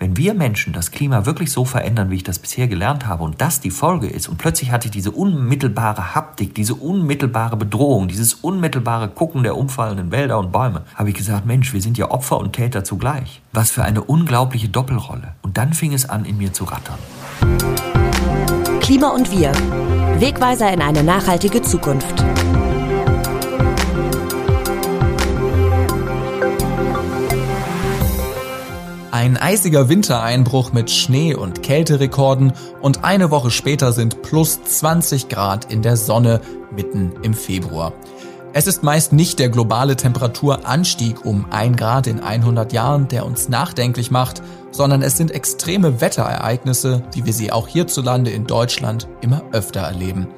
[0.00, 3.42] Wenn wir Menschen das Klima wirklich so verändern, wie ich das bisher gelernt habe, und
[3.42, 8.32] das die Folge ist, und plötzlich hatte ich diese unmittelbare Haptik, diese unmittelbare Bedrohung, dieses
[8.32, 12.38] unmittelbare Gucken der umfallenden Wälder und Bäume, habe ich gesagt, Mensch, wir sind ja Opfer
[12.38, 13.42] und Täter zugleich.
[13.52, 15.34] Was für eine unglaubliche Doppelrolle.
[15.42, 16.98] Und dann fing es an, in mir zu rattern.
[18.80, 19.52] Klima und wir.
[20.18, 22.24] Wegweiser in eine nachhaltige Zukunft.
[29.12, 35.72] Ein eisiger Wintereinbruch mit Schnee- und Kälterekorden und eine Woche später sind plus 20 Grad
[35.72, 36.40] in der Sonne
[36.70, 37.92] mitten im Februar.
[38.52, 43.48] Es ist meist nicht der globale Temperaturanstieg um ein Grad in 100 Jahren, der uns
[43.48, 49.42] nachdenklich macht, sondern es sind extreme Wetterereignisse, wie wir sie auch hierzulande in Deutschland immer
[49.50, 50.28] öfter erleben.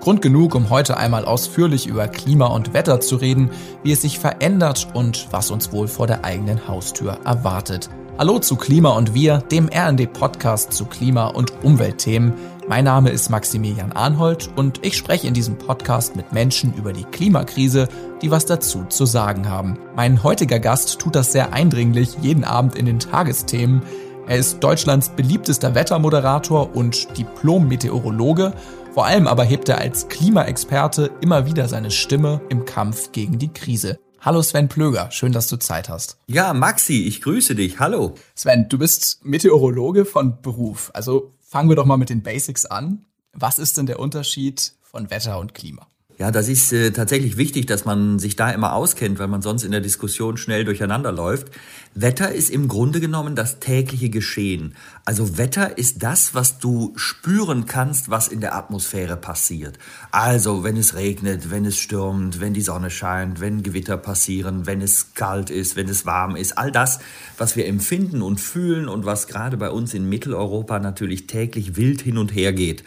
[0.00, 3.50] Grund genug, um heute einmal ausführlich über Klima und Wetter zu reden,
[3.82, 7.90] wie es sich verändert und was uns wohl vor der eigenen Haustür erwartet.
[8.18, 12.34] Hallo zu Klima und Wir, dem RND-Podcast zu Klima- und Umweltthemen.
[12.68, 17.04] Mein Name ist Maximilian Arnhold und ich spreche in diesem Podcast mit Menschen über die
[17.04, 17.88] Klimakrise,
[18.20, 19.78] die was dazu zu sagen haben.
[19.96, 23.82] Mein heutiger Gast tut das sehr eindringlich jeden Abend in den Tagesthemen.
[24.28, 28.52] Er ist Deutschlands beliebtester Wettermoderator und Diplom-Meteorologe.
[28.92, 33.52] Vor allem aber hebt er als Klimaexperte immer wieder seine Stimme im Kampf gegen die
[33.52, 33.98] Krise.
[34.24, 36.16] Hallo Sven Plöger, schön, dass du Zeit hast.
[36.28, 37.80] Ja, Maxi, ich grüße dich.
[37.80, 38.14] Hallo.
[38.36, 40.92] Sven, du bist Meteorologe von Beruf.
[40.94, 43.04] Also fangen wir doch mal mit den Basics an.
[43.32, 45.88] Was ist denn der Unterschied von Wetter und Klima?
[46.22, 49.64] Ja, das ist äh, tatsächlich wichtig, dass man sich da immer auskennt, weil man sonst
[49.64, 51.48] in der Diskussion schnell durcheinander läuft.
[51.96, 54.76] Wetter ist im Grunde genommen das tägliche Geschehen.
[55.04, 59.80] Also Wetter ist das, was du spüren kannst, was in der Atmosphäre passiert.
[60.12, 64.80] Also wenn es regnet, wenn es stürmt, wenn die Sonne scheint, wenn Gewitter passieren, wenn
[64.80, 66.56] es kalt ist, wenn es warm ist.
[66.56, 67.00] All das,
[67.36, 72.00] was wir empfinden und fühlen und was gerade bei uns in Mitteleuropa natürlich täglich wild
[72.00, 72.84] hin und her geht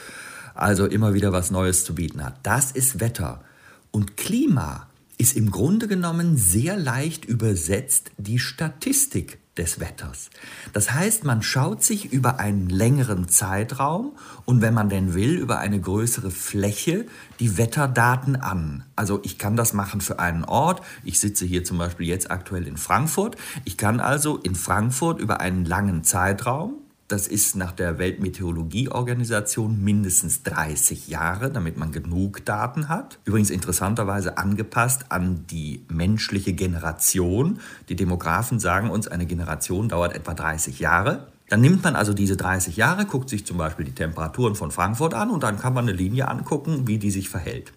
[0.55, 2.39] also immer wieder was Neues zu bieten hat.
[2.43, 3.41] Das ist Wetter.
[3.91, 10.29] Und Klima ist im Grunde genommen sehr leicht übersetzt die Statistik des Wetters.
[10.73, 15.59] Das heißt, man schaut sich über einen längeren Zeitraum und wenn man denn will, über
[15.59, 17.05] eine größere Fläche
[17.39, 18.83] die Wetterdaten an.
[18.97, 20.81] Also ich kann das machen für einen Ort.
[21.03, 23.37] Ich sitze hier zum Beispiel jetzt aktuell in Frankfurt.
[23.63, 26.73] Ich kann also in Frankfurt über einen langen Zeitraum
[27.07, 33.19] das ist nach der Weltmeteorologieorganisation mindestens 30 Jahre, damit man genug Daten hat.
[33.25, 37.59] Übrigens interessanterweise angepasst an die menschliche Generation.
[37.89, 41.27] Die Demografen sagen uns, eine Generation dauert etwa 30 Jahre.
[41.47, 45.13] Dann nimmt man also diese 30 Jahre, guckt sich zum Beispiel die Temperaturen von Frankfurt
[45.13, 47.71] an und dann kann man eine Linie angucken, wie die sich verhält.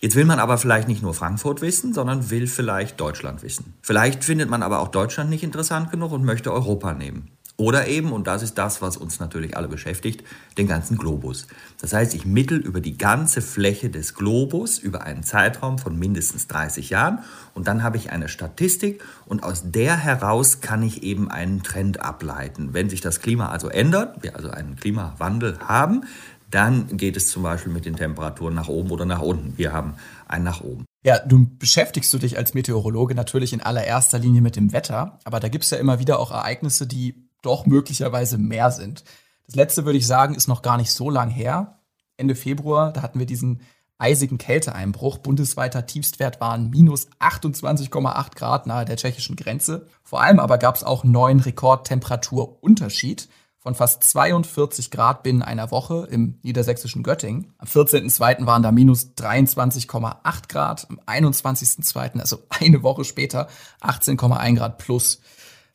[0.00, 3.74] Jetzt will man aber vielleicht nicht nur Frankfurt wissen, sondern will vielleicht Deutschland wissen.
[3.82, 7.28] Vielleicht findet man aber auch Deutschland nicht interessant genug und möchte Europa nehmen.
[7.60, 10.22] Oder eben, und das ist das, was uns natürlich alle beschäftigt,
[10.58, 11.48] den ganzen Globus.
[11.80, 16.46] Das heißt, ich mittel über die ganze Fläche des Globus über einen Zeitraum von mindestens
[16.46, 17.18] 30 Jahren
[17.54, 21.98] und dann habe ich eine Statistik und aus der heraus kann ich eben einen Trend
[21.98, 22.74] ableiten.
[22.74, 26.04] Wenn sich das Klima also ändert, wir also einen Klimawandel haben,
[26.52, 29.58] dann geht es zum Beispiel mit den Temperaturen nach oben oder nach unten.
[29.58, 29.94] Wir haben
[30.28, 30.84] einen nach oben.
[31.04, 35.40] Ja, du beschäftigst du dich als Meteorologe natürlich in allererster Linie mit dem Wetter, aber
[35.40, 39.04] da gibt es ja immer wieder auch Ereignisse, die doch möglicherweise mehr sind.
[39.46, 41.80] Das letzte würde ich sagen, ist noch gar nicht so lang her.
[42.16, 43.62] Ende Februar, da hatten wir diesen
[43.98, 45.18] eisigen Kälteeinbruch.
[45.18, 49.86] Bundesweiter Tiefstwert waren minus 28,8 Grad nahe der tschechischen Grenze.
[50.02, 53.28] Vor allem aber gab es auch einen neuen Rekordtemperaturunterschied
[53.68, 57.52] von fast 42 Grad binnen einer Woche im niedersächsischen Göttingen.
[57.58, 58.46] Am 14.02.
[58.46, 63.48] waren da minus 23,8 Grad, am 21.02., also eine Woche später,
[63.82, 65.20] 18,1 Grad plus.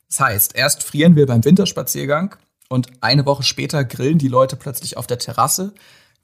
[0.08, 2.36] Das heißt, erst frieren wir beim Winterspaziergang
[2.68, 5.74] und eine Woche später grillen die Leute plötzlich auf der Terrasse,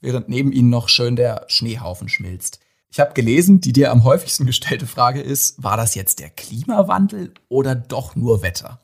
[0.01, 2.59] während neben ihnen noch schön der Schneehaufen schmilzt.
[2.91, 7.33] Ich habe gelesen, die dir am häufigsten gestellte Frage ist, war das jetzt der Klimawandel
[7.47, 8.79] oder doch nur Wetter?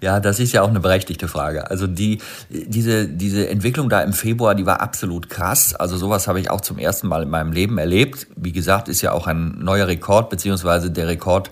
[0.00, 1.70] Ja, das ist ja auch eine berechtigte Frage.
[1.70, 5.74] Also die, diese, diese Entwicklung da im Februar, die war absolut krass.
[5.74, 8.26] Also sowas habe ich auch zum ersten Mal in meinem Leben erlebt.
[8.36, 11.50] Wie gesagt, ist ja auch ein neuer Rekord, beziehungsweise der Rekord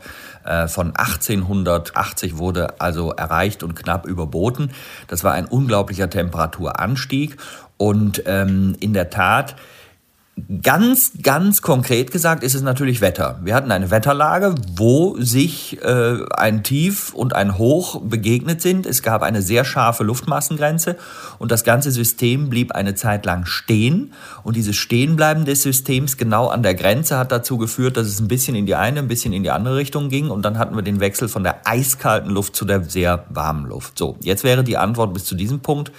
[0.69, 4.73] von 1880 wurde also erreicht und knapp überboten.
[5.09, 7.37] Das war ein unglaublicher Temperaturanstieg
[7.77, 9.57] und ähm, in der Tat
[10.63, 13.39] Ganz, ganz konkret gesagt ist es natürlich Wetter.
[13.45, 18.85] Wir hatten eine Wetterlage, wo sich äh, ein Tief und ein Hoch begegnet sind.
[18.85, 20.97] Es gab eine sehr scharfe Luftmassengrenze
[21.39, 24.13] und das ganze System blieb eine Zeit lang stehen.
[24.43, 28.27] Und dieses Stehenbleiben des Systems genau an der Grenze hat dazu geführt, dass es ein
[28.27, 30.31] bisschen in die eine, ein bisschen in die andere Richtung ging.
[30.31, 33.97] Und dann hatten wir den Wechsel von der eiskalten Luft zu der sehr warmen Luft.
[33.97, 35.93] So, jetzt wäre die Antwort bis zu diesem Punkt,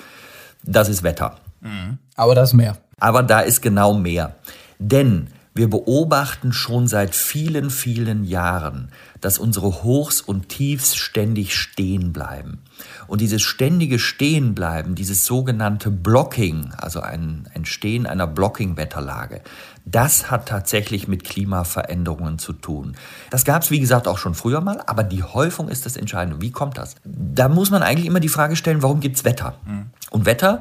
[0.61, 1.37] das ist Wetter.
[1.61, 1.99] Mhm.
[2.15, 2.77] Aber das mehr.
[2.99, 4.35] Aber da ist genau mehr.
[4.79, 5.27] Denn
[5.57, 8.89] wir beobachten schon seit vielen, vielen Jahren,
[9.21, 12.59] dass unsere Hochs und Tiefs ständig stehen bleiben.
[13.07, 19.39] Und dieses ständige Stehenbleiben, dieses sogenannte Blocking, also ein Entstehen einer Blocking-Wetterlage,
[19.85, 22.97] das hat tatsächlich mit Klimaveränderungen zu tun.
[23.29, 26.41] Das gab es, wie gesagt, auch schon früher mal, aber die Häufung ist das Entscheidende.
[26.41, 26.95] Wie kommt das?
[27.05, 29.55] Da muss man eigentlich immer die Frage stellen, warum gibt es Wetter?
[29.65, 29.85] Mhm.
[30.09, 30.59] Und Wetter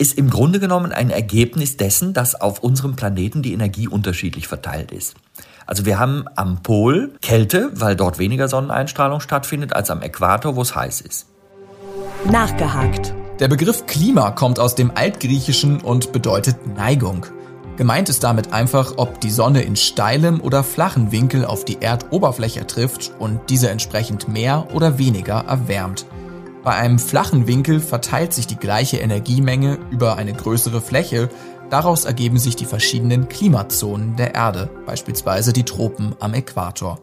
[0.00, 4.92] ist im Grunde genommen ein Ergebnis dessen, dass auf unserem Planeten die Energie unterschiedlich verteilt
[4.92, 5.14] ist.
[5.66, 10.62] Also wir haben am Pol Kälte, weil dort weniger Sonneneinstrahlung stattfindet, als am Äquator, wo
[10.62, 11.26] es heiß ist.
[12.24, 13.14] Nachgehakt.
[13.40, 17.26] Der Begriff Klima kommt aus dem Altgriechischen und bedeutet Neigung.
[17.76, 22.66] Gemeint ist damit einfach, ob die Sonne in steilem oder flachen Winkel auf die Erdoberfläche
[22.66, 26.06] trifft und diese entsprechend mehr oder weniger erwärmt.
[26.62, 31.30] Bei einem flachen Winkel verteilt sich die gleiche Energiemenge über eine größere Fläche,
[31.70, 37.00] daraus ergeben sich die verschiedenen Klimazonen der Erde, beispielsweise die Tropen am Äquator.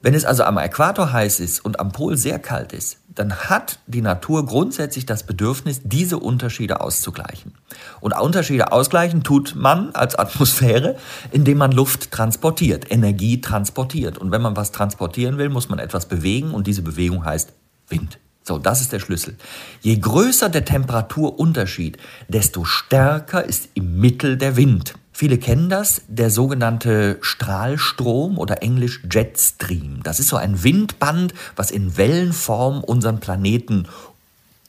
[0.00, 3.80] Wenn es also am Äquator heiß ist und am Pol sehr kalt ist, dann hat
[3.88, 7.54] die Natur grundsätzlich das Bedürfnis, diese Unterschiede auszugleichen.
[8.00, 10.96] Und Unterschiede ausgleichen tut man als Atmosphäre,
[11.32, 14.18] indem man Luft transportiert, Energie transportiert.
[14.18, 17.52] Und wenn man was transportieren will, muss man etwas bewegen und diese Bewegung heißt
[17.88, 18.20] Wind.
[18.42, 19.36] So, das ist der Schlüssel.
[19.80, 21.98] Je größer der Temperaturunterschied,
[22.28, 24.94] desto stärker ist im Mittel der Wind.
[25.12, 30.02] Viele kennen das, der sogenannte Strahlstrom oder englisch Jetstream.
[30.02, 33.86] Das ist so ein Windband, was in Wellenform unseren Planeten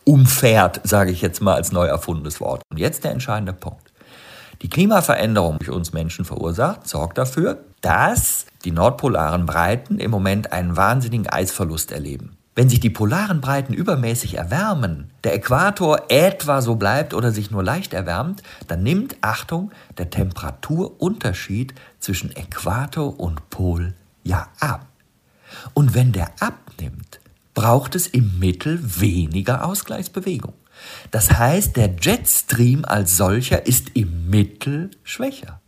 [0.03, 2.63] umfährt, sage ich jetzt mal als neu erfundenes Wort.
[2.69, 3.91] Und jetzt der entscheidende Punkt.
[4.61, 10.75] Die Klimaveränderung durch uns Menschen verursacht, sorgt dafür, dass die nordpolaren Breiten im Moment einen
[10.75, 12.37] wahnsinnigen Eisverlust erleben.
[12.53, 17.63] Wenn sich die polaren Breiten übermäßig erwärmen, der Äquator etwa so bleibt oder sich nur
[17.63, 23.93] leicht erwärmt, dann nimmt, Achtung, der Temperaturunterschied zwischen Äquator und Pol
[24.23, 24.85] ja ab.
[25.73, 27.21] Und wenn der abnimmt,
[27.53, 30.53] braucht es im Mittel weniger Ausgleichsbewegung.
[31.09, 35.61] Das heißt, der Jetstream als solcher ist im Mittel schwächer.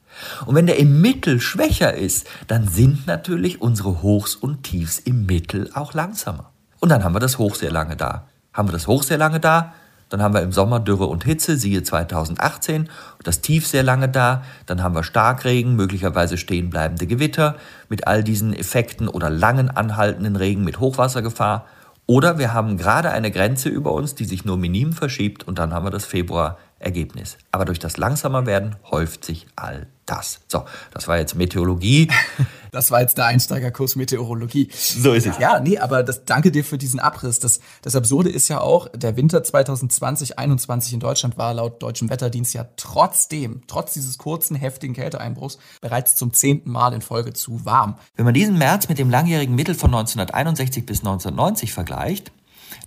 [0.45, 5.25] Und wenn der im Mittel schwächer ist, dann sind natürlich unsere Hochs und Tiefs im
[5.25, 6.52] Mittel auch langsamer.
[6.83, 8.27] Und dann haben wir das Hoch sehr lange da.
[8.51, 9.73] Haben wir das Hoch sehr lange da,
[10.09, 12.89] dann haben wir im Sommer Dürre und Hitze, siehe 2018,
[13.23, 17.55] das Tief sehr lange da, dann haben wir Starkregen, möglicherweise stehenbleibende Gewitter
[17.87, 21.67] mit all diesen Effekten oder langen anhaltenden Regen mit Hochwassergefahr.
[22.05, 25.73] Oder wir haben gerade eine Grenze über uns, die sich nur minim verschiebt und dann
[25.73, 27.37] haben wir das Februar-Ergebnis.
[27.53, 30.41] Aber durch das langsamer werden häuft sich all das.
[30.49, 32.09] So, das war jetzt Meteorologie.
[32.73, 34.67] Das war jetzt der Einsteigerkurs Meteorologie.
[34.73, 35.37] So ist es.
[35.37, 37.39] Ja, nee, aber das, danke dir für diesen Abriss.
[37.39, 42.55] Das, das Absurde ist ja auch, der Winter 2020-21 in Deutschland war laut deutschem Wetterdienst
[42.55, 47.95] ja trotzdem, trotz dieses kurzen, heftigen Kälteeinbruchs, bereits zum zehnten Mal in Folge zu warm.
[48.15, 52.31] Wenn man diesen März mit dem langjährigen Mittel von 1961 bis 1990 vergleicht,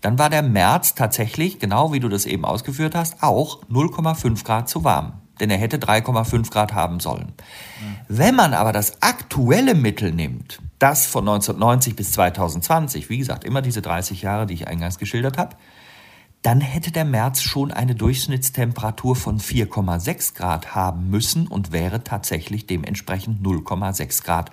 [0.01, 4.69] dann war der März tatsächlich, genau wie du das eben ausgeführt hast, auch 0,5 Grad
[4.69, 7.33] zu warm denn er hätte 3,5 Grad haben sollen.
[8.09, 13.63] Wenn man aber das aktuelle Mittel nimmt, das von 1990 bis 2020, wie gesagt, immer
[13.63, 15.57] diese 30 Jahre, die ich eingangs geschildert habe,
[16.43, 22.67] dann hätte der März schon eine Durchschnittstemperatur von 4,6 Grad haben müssen und wäre tatsächlich
[22.67, 24.53] dementsprechend 0,6 Grad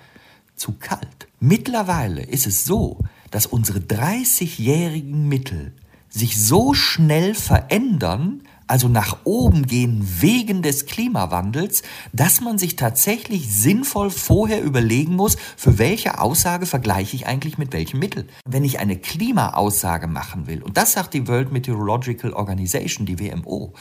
[0.56, 1.28] zu kalt.
[1.38, 2.98] Mittlerweile ist es so,
[3.30, 5.72] dass unsere 30-jährigen Mittel
[6.08, 13.54] sich so schnell verändern, also nach oben gehen wegen des Klimawandels, dass man sich tatsächlich
[13.54, 18.26] sinnvoll vorher überlegen muss, für welche Aussage vergleiche ich eigentlich mit welchem Mittel.
[18.46, 23.72] Wenn ich eine Klimaaussage machen will, und das sagt die World Meteorological Organization, die WMO,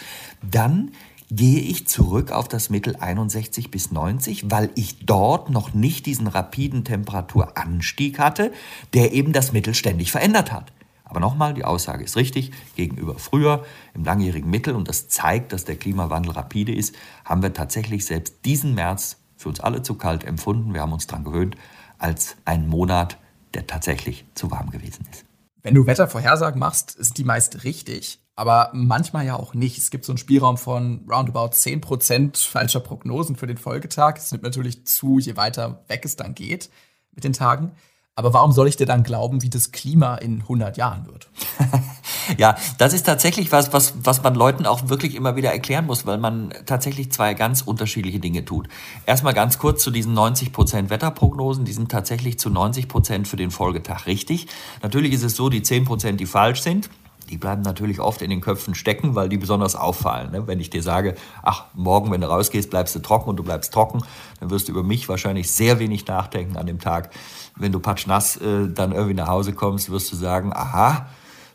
[0.42, 0.92] dann
[1.32, 6.28] gehe ich zurück auf das Mittel 61 bis 90, weil ich dort noch nicht diesen
[6.28, 8.52] rapiden Temperaturanstieg hatte,
[8.94, 10.72] der eben das Mittel ständig verändert hat.
[11.14, 12.50] Aber nochmal, die Aussage ist richtig.
[12.76, 17.54] Gegenüber früher im langjährigen Mittel, und das zeigt, dass der Klimawandel rapide ist, haben wir
[17.54, 20.74] tatsächlich selbst diesen März für uns alle zu kalt empfunden.
[20.74, 21.56] Wir haben uns daran gewöhnt,
[22.00, 23.20] als einen Monat,
[23.54, 25.24] der tatsächlich zu warm gewesen ist.
[25.62, 29.78] Wenn du Wettervorhersagen machst, sind die meist richtig, aber manchmal ja auch nicht.
[29.78, 34.16] Es gibt so einen Spielraum von roundabout 10% falscher Prognosen für den Folgetag.
[34.18, 36.72] Es nimmt natürlich zu, je weiter weg es dann geht
[37.12, 37.74] mit den Tagen.
[38.16, 41.30] Aber warum soll ich dir dann glauben, wie das Klima in 100 Jahren wird?
[42.38, 46.06] ja, das ist tatsächlich was, was, was man Leuten auch wirklich immer wieder erklären muss,
[46.06, 48.68] weil man tatsächlich zwei ganz unterschiedliche Dinge tut.
[49.08, 51.66] Erstmal ganz kurz zu diesen 90% Wetterprognosen.
[51.66, 54.46] Die sind tatsächlich zu 90% für den Folgetag richtig.
[54.84, 56.92] Natürlich ist es so, die 10%, die falsch sind,
[57.34, 60.32] die bleiben natürlich oft in den Köpfen stecken, weil die besonders auffallen.
[60.32, 60.46] Ne?
[60.46, 63.74] Wenn ich dir sage, ach, morgen, wenn du rausgehst, bleibst du trocken und du bleibst
[63.74, 64.04] trocken,
[64.40, 67.10] dann wirst du über mich wahrscheinlich sehr wenig nachdenken an dem Tag.
[67.56, 71.08] Wenn du patschnass äh, dann irgendwie nach Hause kommst, wirst du sagen, aha,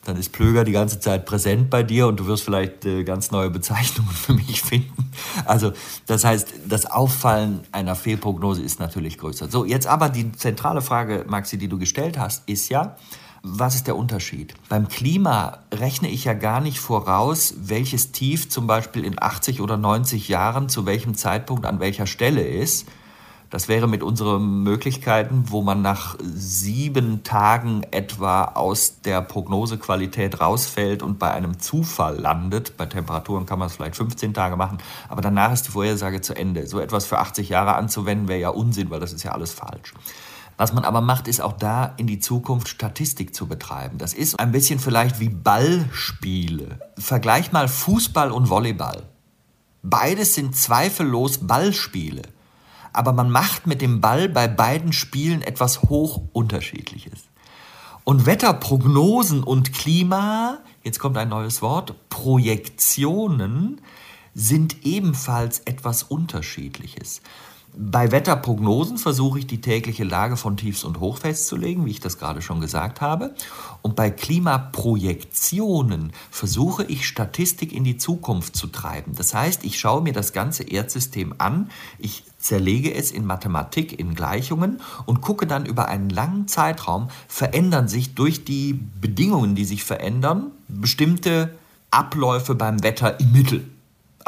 [0.04, 3.30] dann ist Plöger die ganze Zeit präsent bei dir und du wirst vielleicht äh, ganz
[3.30, 5.12] neue Bezeichnungen für mich finden.
[5.44, 5.72] Also
[6.06, 9.48] das heißt, das Auffallen einer Fehlprognose ist natürlich größer.
[9.48, 12.96] So, jetzt aber die zentrale Frage, Maxi, die du gestellt hast, ist ja,
[13.42, 14.54] was ist der Unterschied?
[14.68, 19.76] Beim Klima rechne ich ja gar nicht voraus, welches Tief zum Beispiel in 80 oder
[19.76, 22.86] 90 Jahren zu welchem Zeitpunkt an welcher Stelle ist.
[23.50, 31.02] Das wäre mit unseren Möglichkeiten, wo man nach sieben Tagen etwa aus der Prognosequalität rausfällt
[31.02, 32.76] und bei einem Zufall landet.
[32.76, 34.78] Bei Temperaturen kann man es vielleicht 15 Tage machen,
[35.08, 36.66] aber danach ist die Vorhersage zu Ende.
[36.66, 39.94] So etwas für 80 Jahre anzuwenden wäre ja Unsinn, weil das ist ja alles falsch.
[40.58, 43.96] Was man aber macht, ist auch da in die Zukunft Statistik zu betreiben.
[43.96, 46.80] Das ist ein bisschen vielleicht wie Ballspiele.
[46.98, 49.04] Vergleich mal Fußball und Volleyball.
[49.84, 52.22] Beides sind zweifellos Ballspiele.
[52.92, 57.20] Aber man macht mit dem Ball bei beiden Spielen etwas hoch unterschiedliches.
[58.02, 63.80] Und Wetterprognosen und Klima, jetzt kommt ein neues Wort, Projektionen
[64.34, 67.20] sind ebenfalls etwas Unterschiedliches.
[67.80, 72.18] Bei Wetterprognosen versuche ich die tägliche Lage von Tiefs und Hoch festzulegen, wie ich das
[72.18, 73.32] gerade schon gesagt habe.
[73.82, 79.14] Und bei Klimaprojektionen versuche ich Statistik in die Zukunft zu treiben.
[79.14, 81.70] Das heißt, ich schaue mir das ganze Erdsystem an,
[82.00, 87.86] ich zerlege es in Mathematik, in Gleichungen und gucke dann über einen langen Zeitraum, verändern
[87.86, 91.54] sich durch die Bedingungen, die sich verändern, bestimmte
[91.92, 93.70] Abläufe beim Wetter im Mittel.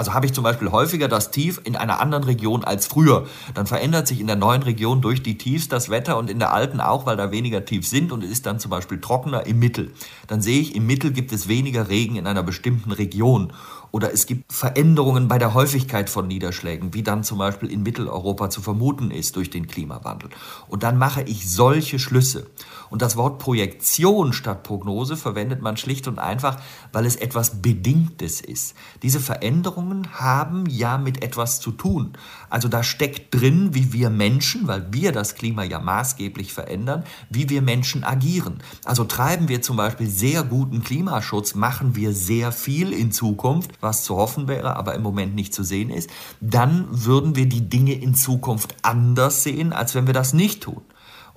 [0.01, 3.27] Also habe ich zum Beispiel häufiger das Tief in einer anderen Region als früher.
[3.53, 6.55] Dann verändert sich in der neuen Region durch die Tiefs das Wetter und in der
[6.55, 9.59] alten auch, weil da weniger tief sind und es ist dann zum Beispiel trockener im
[9.59, 9.93] Mittel.
[10.27, 13.53] Dann sehe ich, im Mittel gibt es weniger Regen in einer bestimmten Region.
[13.93, 18.49] Oder es gibt Veränderungen bei der Häufigkeit von Niederschlägen, wie dann zum Beispiel in Mitteleuropa
[18.49, 20.31] zu vermuten ist durch den Klimawandel.
[20.69, 22.47] Und dann mache ich solche Schlüsse.
[22.91, 26.61] Und das Wort Projektion statt Prognose verwendet man schlicht und einfach,
[26.93, 28.75] weil es etwas Bedingtes ist.
[29.03, 32.13] Diese Veränderungen haben ja mit etwas zu tun.
[32.51, 37.49] Also da steckt drin, wie wir Menschen, weil wir das Klima ja maßgeblich verändern, wie
[37.49, 38.63] wir Menschen agieren.
[38.85, 44.03] Also treiben wir zum Beispiel sehr guten Klimaschutz, machen wir sehr viel in Zukunft, was
[44.05, 47.95] zu hoffen wäre, aber im Moment nicht zu sehen ist, dann würden wir die Dinge
[47.95, 50.83] in Zukunft anders sehen, als wenn wir das nicht tun.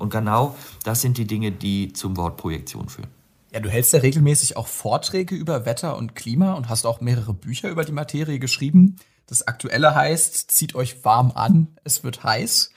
[0.03, 3.07] Und genau das sind die Dinge, die zum Wort Projektion führen.
[3.53, 7.33] Ja, du hältst ja regelmäßig auch Vorträge über Wetter und Klima und hast auch mehrere
[7.33, 8.97] Bücher über die Materie geschrieben.
[9.27, 12.71] Das aktuelle heißt, zieht euch warm an, es wird heiß.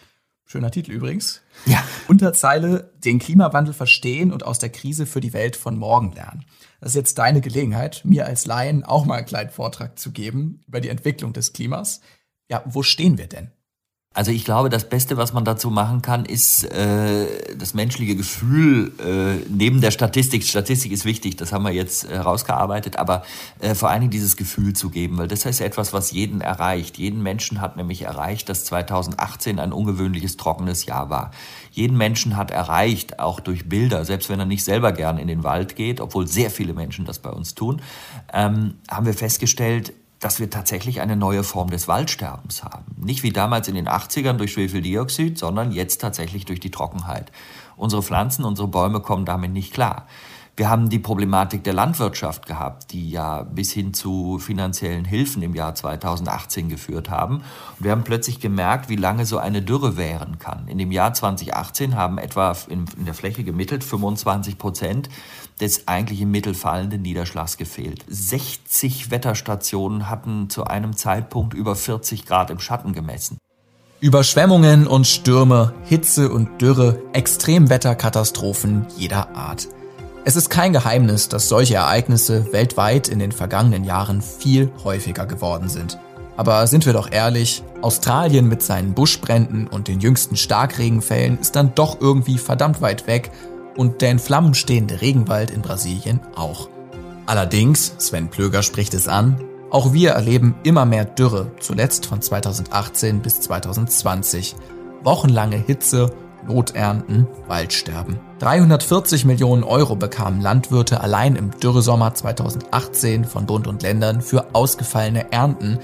[0.45, 1.40] Schöner Titel übrigens.
[1.64, 1.83] Ja.
[2.06, 6.45] Unterzeile, den Klimawandel verstehen und aus der Krise für die Welt von morgen lernen.
[6.78, 10.61] Das ist jetzt deine Gelegenheit, mir als Laien auch mal einen kleinen Vortrag zu geben
[10.68, 12.02] über die Entwicklung des Klimas.
[12.49, 13.50] Ja, wo stehen wir denn?
[14.17, 18.93] Also ich glaube, das Beste, was man dazu machen kann, ist äh, das menschliche Gefühl
[18.99, 20.43] äh, neben der Statistik.
[20.43, 23.25] Statistik ist wichtig, das haben wir jetzt herausgearbeitet, äh, aber
[23.61, 26.97] äh, vor allen Dingen dieses Gefühl zu geben, weil das ist etwas, was jeden erreicht.
[26.97, 31.31] Jeden Menschen hat nämlich erreicht, dass 2018 ein ungewöhnliches trockenes Jahr war.
[31.71, 35.45] Jeden Menschen hat erreicht, auch durch Bilder, selbst wenn er nicht selber gern in den
[35.45, 37.83] Wald geht, obwohl sehr viele Menschen das bei uns tun,
[38.33, 42.85] ähm, haben wir festgestellt, dass wir tatsächlich eine neue Form des Waldsterbens haben.
[42.97, 47.31] Nicht wie damals in den 80ern durch Schwefeldioxid, sondern jetzt tatsächlich durch die Trockenheit.
[47.77, 50.07] Unsere Pflanzen, unsere Bäume kommen damit nicht klar.
[50.59, 55.55] Wir haben die Problematik der Landwirtschaft gehabt, die ja bis hin zu finanziellen Hilfen im
[55.55, 57.43] Jahr 2018 geführt haben.
[57.79, 60.67] Und wir haben plötzlich gemerkt, wie lange so eine Dürre währen kann.
[60.69, 65.11] In dem Jahr 2018 haben etwa in, der Fläche gemittelt 25 Prozent
[65.61, 68.07] des eigentlich im Mittel fallenden Niederschlags gefehlt.
[68.09, 73.37] 60 Wetterstationen hatten zu einem Zeitpunkt über 40 Grad im Schatten gemessen.
[74.01, 79.69] Überschwemmungen und Stürme, Hitze und Dürre, Extremwetterkatastrophen jeder Art.
[80.28, 85.68] Es ist kein Geheimnis, dass solche Ereignisse weltweit in den vergangenen Jahren viel häufiger geworden
[85.68, 86.00] sind.
[86.37, 91.76] Aber sind wir doch ehrlich, Australien mit seinen Buschbränden und den jüngsten Starkregenfällen ist dann
[91.76, 93.30] doch irgendwie verdammt weit weg
[93.76, 96.71] und der in Flammen stehende Regenwald in Brasilien auch.
[97.26, 103.21] Allerdings, Sven Plöger spricht es an, auch wir erleben immer mehr Dürre, zuletzt von 2018
[103.23, 104.56] bis 2020.
[105.04, 106.11] Wochenlange Hitze,
[106.49, 108.25] Noternten, Waldsterben.
[108.38, 115.33] 340 Millionen Euro bekamen Landwirte allein im Dürresommer 2018 von Bund und Ländern für ausgefallene
[115.33, 115.78] Ernten.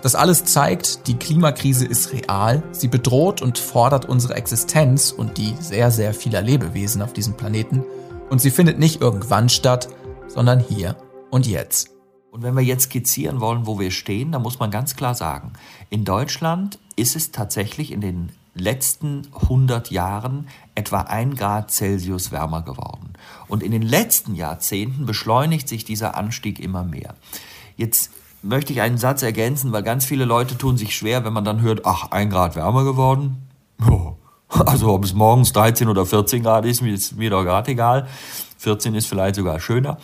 [0.00, 5.54] Das alles zeigt, die Klimakrise ist real, sie bedroht und fordert unsere Existenz und die
[5.60, 7.84] sehr, sehr vieler Lebewesen auf diesem Planeten.
[8.30, 9.88] Und sie findet nicht irgendwann statt,
[10.28, 10.96] sondern hier
[11.30, 11.90] und jetzt.
[12.30, 15.52] Und wenn wir jetzt skizzieren wollen, wo wir stehen, dann muss man ganz klar sagen,
[15.90, 20.48] in Deutschland ist es tatsächlich in den letzten 100 Jahren
[20.78, 23.12] etwa ein Grad Celsius wärmer geworden.
[23.48, 27.14] Und in den letzten Jahrzehnten beschleunigt sich dieser Anstieg immer mehr.
[27.76, 28.10] Jetzt
[28.42, 31.60] möchte ich einen Satz ergänzen, weil ganz viele Leute tun sich schwer, wenn man dann
[31.60, 33.48] hört, ach, ein Grad wärmer geworden.
[34.48, 38.08] Also ob es morgens 13 oder 14 Grad ist, ist mir doch gerade egal.
[38.56, 39.98] 14 ist vielleicht sogar schöner.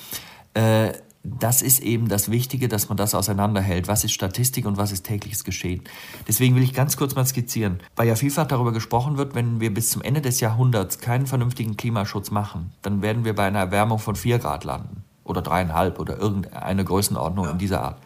[0.52, 0.92] Äh,
[1.24, 3.88] das ist eben das Wichtige, dass man das auseinanderhält.
[3.88, 5.82] Was ist Statistik und was ist tägliches Geschehen?
[6.28, 9.72] Deswegen will ich ganz kurz mal skizzieren, weil ja vielfach darüber gesprochen wird, wenn wir
[9.72, 13.98] bis zum Ende des Jahrhunderts keinen vernünftigen Klimaschutz machen, dann werden wir bei einer Erwärmung
[13.98, 17.52] von vier Grad landen oder dreieinhalb oder irgendeine Größenordnung ja.
[17.52, 18.02] in dieser Art.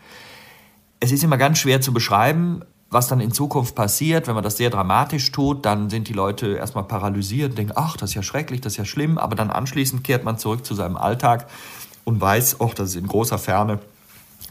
[1.00, 4.56] Es ist immer ganz schwer zu beschreiben, was dann in Zukunft passiert, wenn man das
[4.56, 8.22] sehr dramatisch tut, dann sind die Leute erstmal paralysiert und denken, ach, das ist ja
[8.22, 11.48] schrecklich, das ist ja schlimm, aber dann anschließend kehrt man zurück zu seinem Alltag
[12.08, 13.80] und weiß, auch das ist in großer Ferne,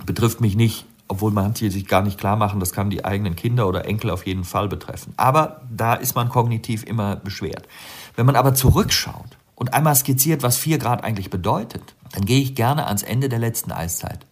[0.06, 3.68] betrifft mich nicht, obwohl manche sich gar nicht klar machen, das kann die eigenen Kinder
[3.68, 5.16] oder Enkel auf jeden Fall betreffen.
[5.18, 7.68] Aber da ist man kognitiv immer beschwert.
[8.16, 12.54] Wenn man aber zurückschaut und einmal skizziert, was 4 Grad eigentlich bedeutet, dann gehe ich
[12.54, 14.28] gerne ans Ende der letzten Eiszeit.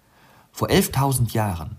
[0.51, 1.77] Vor 11.000 Jahren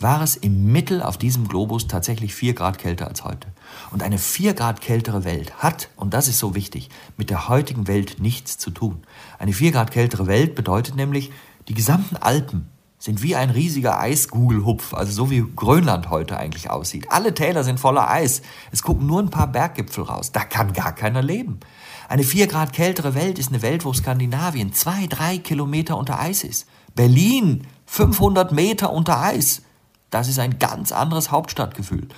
[0.00, 3.48] war es im Mittel auf diesem Globus tatsächlich 4 Grad kälter als heute.
[3.90, 7.86] Und eine 4 Grad kältere Welt hat, und das ist so wichtig, mit der heutigen
[7.86, 9.02] Welt nichts zu tun.
[9.44, 11.30] Eine 4 Grad kältere Welt bedeutet nämlich,
[11.68, 17.08] die gesamten Alpen sind wie ein riesiger Eisgugelhupf, also so wie Grönland heute eigentlich aussieht.
[17.10, 18.40] Alle Täler sind voller Eis.
[18.72, 20.32] Es gucken nur ein paar Berggipfel raus.
[20.32, 21.60] Da kann gar keiner leben.
[22.08, 26.42] Eine 4 Grad kältere Welt ist eine Welt, wo Skandinavien zwei, drei Kilometer unter Eis
[26.42, 26.66] ist.
[26.94, 29.60] Berlin 500 Meter unter Eis.
[30.08, 32.08] Das ist ein ganz anderes Hauptstadtgefühl.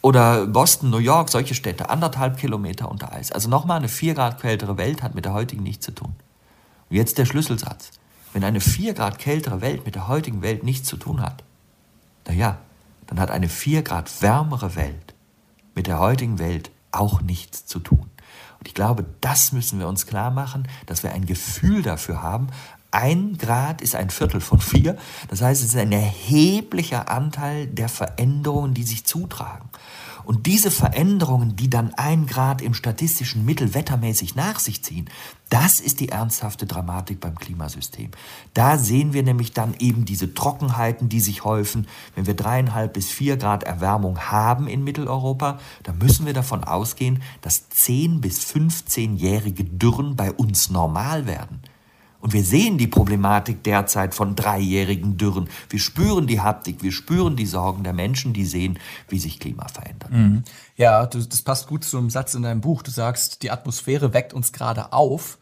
[0.00, 3.30] Oder Boston, New York, solche Städte, anderthalb Kilometer unter Eis.
[3.30, 6.16] Also nochmal eine vier Grad kältere Welt hat mit der heutigen nichts zu tun.
[6.92, 7.90] Und jetzt der Schlüsselsatz.
[8.34, 11.42] Wenn eine vier Grad kältere Welt mit der heutigen Welt nichts zu tun hat,
[12.28, 12.58] naja,
[13.06, 15.14] dann hat eine vier Grad wärmere Welt
[15.74, 18.10] mit der heutigen Welt auch nichts zu tun.
[18.58, 22.48] Und ich glaube, das müssen wir uns klar machen, dass wir ein Gefühl dafür haben,
[22.90, 24.98] ein Grad ist ein Viertel von vier.
[25.28, 29.70] Das heißt, es ist ein erheblicher Anteil der Veränderungen, die sich zutragen.
[30.24, 35.08] Und diese Veränderungen, die dann ein Grad im statistischen Mittel wettermäßig nach sich ziehen,
[35.48, 38.10] das ist die ernsthafte Dramatik beim Klimasystem.
[38.54, 41.86] Da sehen wir nämlich dann eben diese Trockenheiten, die sich häufen.
[42.14, 47.22] Wenn wir dreieinhalb bis vier Grad Erwärmung haben in Mitteleuropa, dann müssen wir davon ausgehen,
[47.42, 51.60] dass zehn bis 15-jährige Dürren bei uns normal werden.
[52.22, 55.48] Und wir sehen die Problematik derzeit von dreijährigen Dürren.
[55.68, 59.66] Wir spüren die Haptik, wir spüren die Sorgen der Menschen, die sehen, wie sich Klima
[59.66, 60.12] verändert.
[60.12, 60.44] Mhm.
[60.76, 62.82] Ja, das passt gut zu einem Satz in deinem Buch.
[62.82, 65.38] Du sagst, die Atmosphäre weckt uns gerade auf.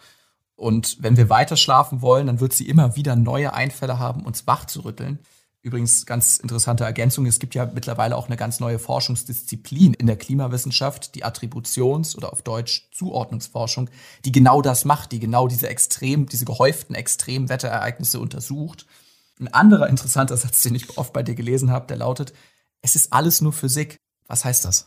[0.56, 4.46] Und wenn wir weiter schlafen wollen, dann wird sie immer wieder neue Einfälle haben, uns
[4.46, 5.18] wach zu rütteln.
[5.62, 10.16] Übrigens ganz interessante Ergänzung, es gibt ja mittlerweile auch eine ganz neue Forschungsdisziplin in der
[10.16, 13.90] Klimawissenschaft, die Attributions- oder auf Deutsch Zuordnungsforschung,
[14.24, 18.86] die genau das macht, die genau diese extrem, diese gehäuften Extremwetterereignisse untersucht.
[19.38, 22.32] Ein anderer interessanter Satz, den ich oft bei dir gelesen habe, der lautet,
[22.80, 24.00] es ist alles nur Physik.
[24.28, 24.86] Was heißt das?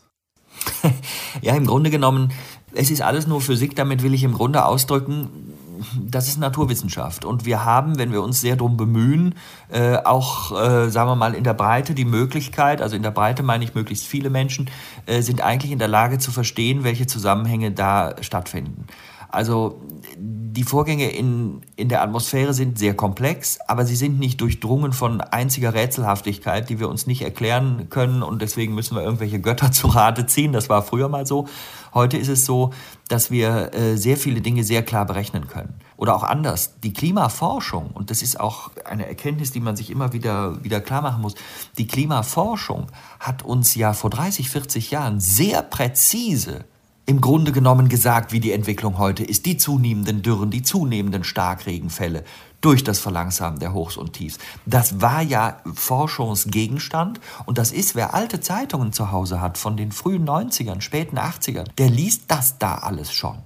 [1.40, 2.32] ja, im Grunde genommen,
[2.72, 3.76] es ist alles nur Physik.
[3.76, 5.53] Damit will ich im Grunde ausdrücken,
[6.00, 7.24] das ist Naturwissenschaft.
[7.24, 9.34] Und wir haben, wenn wir uns sehr darum bemühen,
[9.70, 13.42] äh, auch, äh, sagen wir mal, in der Breite die Möglichkeit, also in der Breite
[13.42, 14.70] meine ich möglichst viele Menschen,
[15.06, 18.86] äh, sind eigentlich in der Lage zu verstehen, welche Zusammenhänge da stattfinden.
[19.34, 19.80] Also
[20.16, 25.20] die Vorgänge in, in der Atmosphäre sind sehr komplex, aber sie sind nicht durchdrungen von
[25.20, 29.88] einziger Rätselhaftigkeit, die wir uns nicht erklären können und deswegen müssen wir irgendwelche Götter zu
[29.88, 30.52] Rate ziehen.
[30.52, 31.48] Das war früher mal so.
[31.92, 32.70] Heute ist es so,
[33.08, 35.74] dass wir äh, sehr viele Dinge sehr klar berechnen können.
[35.96, 40.12] Oder auch anders, die Klimaforschung, und das ist auch eine Erkenntnis, die man sich immer
[40.12, 41.34] wieder, wieder klar machen muss,
[41.78, 42.86] die Klimaforschung
[43.18, 46.64] hat uns ja vor 30, 40 Jahren sehr präzise
[47.06, 49.46] im Grunde genommen gesagt, wie die Entwicklung heute ist.
[49.46, 52.24] Die zunehmenden Dürren, die zunehmenden Starkregenfälle
[52.60, 54.38] durch das Verlangsamen der Hochs und Tiefs.
[54.64, 59.92] Das war ja Forschungsgegenstand und das ist, wer alte Zeitungen zu Hause hat von den
[59.92, 63.36] frühen 90ern, späten 80ern, der liest das da alles schon.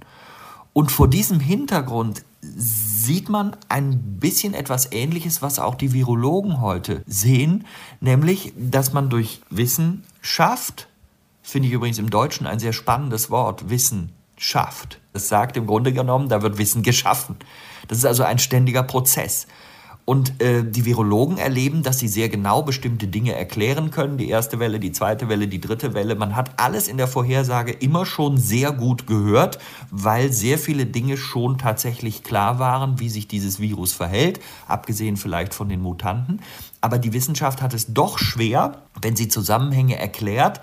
[0.72, 7.02] Und vor diesem Hintergrund sieht man ein bisschen etwas Ähnliches, was auch die Virologen heute
[7.06, 7.66] sehen,
[8.00, 10.86] nämlich, dass man durch Wissen schafft,
[11.48, 15.00] finde ich übrigens im Deutschen ein sehr spannendes Wort, Wissen schafft.
[15.12, 17.36] Das sagt im Grunde genommen, da wird Wissen geschaffen.
[17.88, 19.46] Das ist also ein ständiger Prozess.
[20.04, 24.16] Und äh, die Virologen erleben, dass sie sehr genau bestimmte Dinge erklären können.
[24.16, 26.14] Die erste Welle, die zweite Welle, die dritte Welle.
[26.14, 29.58] Man hat alles in der Vorhersage immer schon sehr gut gehört,
[29.90, 35.52] weil sehr viele Dinge schon tatsächlich klar waren, wie sich dieses Virus verhält, abgesehen vielleicht
[35.52, 36.40] von den Mutanten.
[36.80, 40.62] Aber die Wissenschaft hat es doch schwer, wenn sie Zusammenhänge erklärt,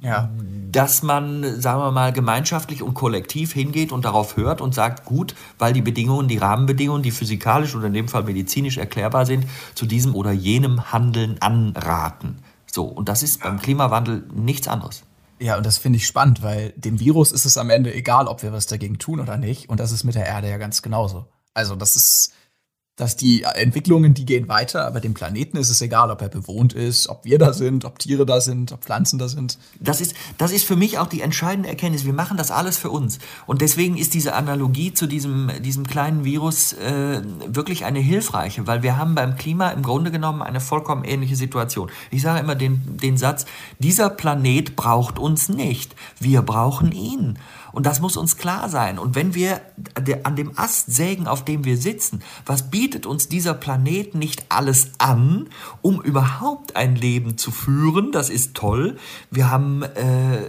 [0.00, 0.30] ja.
[0.70, 5.34] dass man, sagen wir mal, gemeinschaftlich und kollektiv hingeht und darauf hört und sagt, gut,
[5.58, 9.86] weil die Bedingungen, die Rahmenbedingungen, die physikalisch oder in dem Fall medizinisch erklärbar sind, zu
[9.86, 12.38] diesem oder jenem Handeln anraten.
[12.70, 15.02] So, und das ist beim Klimawandel nichts anderes.
[15.40, 18.42] Ja, und das finde ich spannend, weil dem Virus ist es am Ende egal, ob
[18.42, 19.70] wir was dagegen tun oder nicht.
[19.70, 21.26] Und das ist mit der Erde ja ganz genauso.
[21.54, 22.32] Also das ist,
[23.00, 26.74] dass die Entwicklungen, die gehen weiter, aber dem Planeten ist es egal, ob er bewohnt
[26.74, 29.58] ist, ob wir da sind, ob Tiere da sind, ob Pflanzen da sind.
[29.78, 32.04] Das ist, das ist für mich auch die entscheidende Erkenntnis.
[32.04, 33.18] Wir machen das alles für uns.
[33.46, 38.82] Und deswegen ist diese Analogie zu diesem, diesem kleinen Virus äh, wirklich eine hilfreiche, weil
[38.82, 41.90] wir haben beim Klima im Grunde genommen eine vollkommen ähnliche Situation.
[42.10, 43.46] Ich sage immer den, den Satz,
[43.78, 47.38] dieser Planet braucht uns nicht, wir brauchen ihn.
[47.72, 48.98] Und das muss uns klar sein.
[48.98, 49.60] Und wenn wir
[50.24, 54.92] an dem Ast sägen, auf dem wir sitzen, was bietet uns dieser Planet nicht alles
[54.98, 55.48] an,
[55.82, 58.12] um überhaupt ein Leben zu führen?
[58.12, 58.96] Das ist toll.
[59.30, 60.48] Wir haben äh,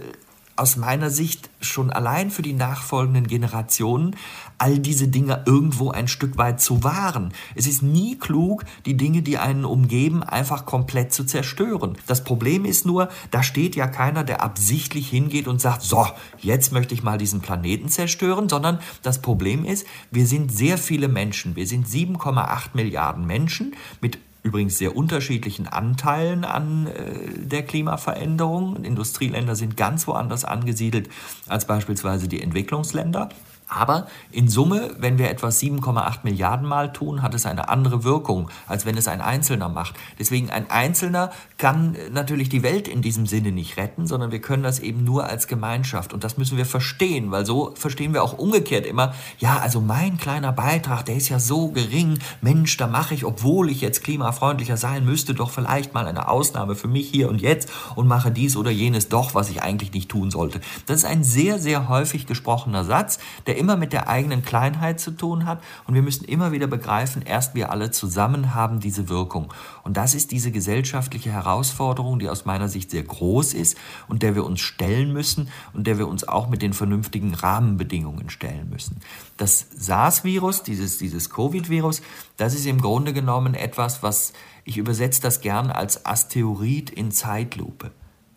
[0.62, 4.14] aus meiner Sicht schon allein für die nachfolgenden Generationen
[4.58, 7.32] all diese Dinge irgendwo ein Stück weit zu wahren.
[7.56, 11.98] Es ist nie klug, die Dinge, die einen umgeben, einfach komplett zu zerstören.
[12.06, 16.06] Das Problem ist nur, da steht ja keiner, der absichtlich hingeht und sagt, so,
[16.38, 21.08] jetzt möchte ich mal diesen Planeten zerstören, sondern das Problem ist, wir sind sehr viele
[21.08, 21.56] Menschen.
[21.56, 28.84] Wir sind 7,8 Milliarden Menschen mit übrigens sehr unterschiedlichen Anteilen an äh, der Klimaveränderung.
[28.84, 31.08] Industrieländer sind ganz woanders angesiedelt
[31.48, 33.28] als beispielsweise die Entwicklungsländer.
[33.68, 38.50] Aber in Summe, wenn wir etwas 7,8 Milliarden Mal tun, hat es eine andere Wirkung,
[38.66, 39.94] als wenn es ein Einzelner macht.
[40.18, 44.62] Deswegen ein Einzelner kann natürlich die Welt in diesem Sinne nicht retten, sondern wir können
[44.62, 46.12] das eben nur als Gemeinschaft.
[46.12, 50.18] Und das müssen wir verstehen, weil so verstehen wir auch umgekehrt immer, ja, also mein
[50.18, 52.18] kleiner Beitrag, der ist ja so gering.
[52.42, 56.74] Mensch, da mache ich, obwohl ich jetzt klimafreundlicher sein müsste, doch vielleicht mal eine Ausnahme
[56.74, 60.10] für mich hier und jetzt und mache dies oder jenes doch, was ich eigentlich nicht
[60.10, 60.60] tun sollte.
[60.86, 65.10] Das ist ein sehr, sehr häufig gesprochener Satz, der immer mit der eigenen Kleinheit zu
[65.10, 65.62] tun hat.
[65.86, 69.52] Und wir müssen immer wieder begreifen, erst wir alle zusammen haben diese Wirkung.
[69.84, 73.76] Und das ist diese gesellschaftliche Herausforderung, die aus meiner Sicht sehr groß ist
[74.08, 78.30] und der wir uns stellen müssen und der wir uns auch mit den vernünftigen Rahmenbedingungen
[78.30, 79.00] stellen müssen.
[79.36, 82.02] Das SARS-Virus, dieses, dieses Covid-Virus,
[82.36, 84.32] das ist im Grunde genommen etwas, was
[84.64, 87.90] ich übersetze das gern als Asteroid in Zeitlupe.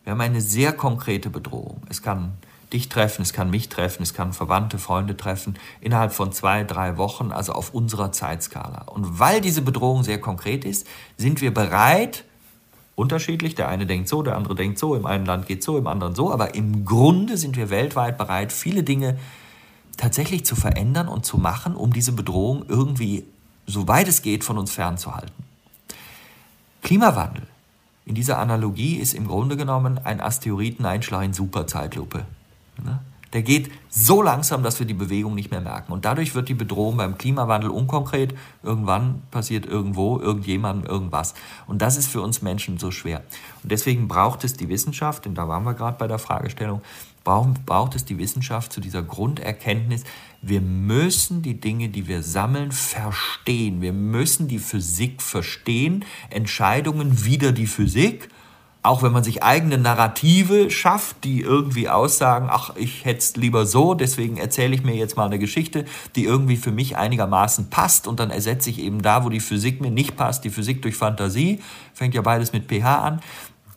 [0.04, 1.82] Wir haben eine sehr konkrete Bedrohung.
[1.90, 2.34] Es kann
[2.76, 6.98] dich treffen, es kann mich treffen, es kann Verwandte, Freunde treffen, innerhalb von zwei, drei
[6.98, 8.84] Wochen, also auf unserer Zeitskala.
[8.84, 10.86] Und weil diese Bedrohung sehr konkret ist,
[11.18, 12.26] sind wir bereit,
[12.96, 15.88] unterschiedlich, der eine denkt so, der andere denkt so, im einen Land geht so, im
[15.88, 19.18] anderen so, aber im Grunde sind wir weltweit bereit, viele Dinge
[19.98, 23.26] tatsächlich zu verändern und zu machen, um diese Bedrohung irgendwie,
[23.66, 25.44] soweit es geht, von uns fernzuhalten.
[26.82, 27.48] Klimawandel.
[28.06, 32.26] In dieser Analogie ist im Grunde genommen ein Asteroideneinschlag in Superzeitlupe.
[32.84, 33.00] Ne?
[33.34, 35.92] Der geht so langsam, dass wir die Bewegung nicht mehr merken.
[35.92, 38.34] Und dadurch wird die Bedrohung beim Klimawandel unkonkret.
[38.64, 41.34] Irgendwann passiert irgendwo, irgendjemandem irgendwas.
[41.68, 43.24] Und das ist für uns Menschen so schwer.
[43.62, 46.82] Und deswegen braucht es die Wissenschaft, denn da waren wir gerade bei der Fragestellung,
[47.26, 50.06] braucht, braucht es die Wissenschaft zu dieser Grunderkenntnis,
[50.42, 53.82] wir müssen die Dinge, die wir sammeln, verstehen.
[53.82, 56.06] Wir müssen die Physik verstehen.
[56.30, 58.30] Entscheidungen wieder die Physik
[58.86, 63.66] auch wenn man sich eigene Narrative schafft, die irgendwie aussagen, ach, ich hätte es lieber
[63.66, 68.08] so, deswegen erzähle ich mir jetzt mal eine Geschichte, die irgendwie für mich einigermaßen passt
[68.08, 70.96] und dann ersetze ich eben da, wo die Physik mir nicht passt, die Physik durch
[70.96, 71.62] Fantasie,
[71.94, 73.22] fängt ja beides mit pH an.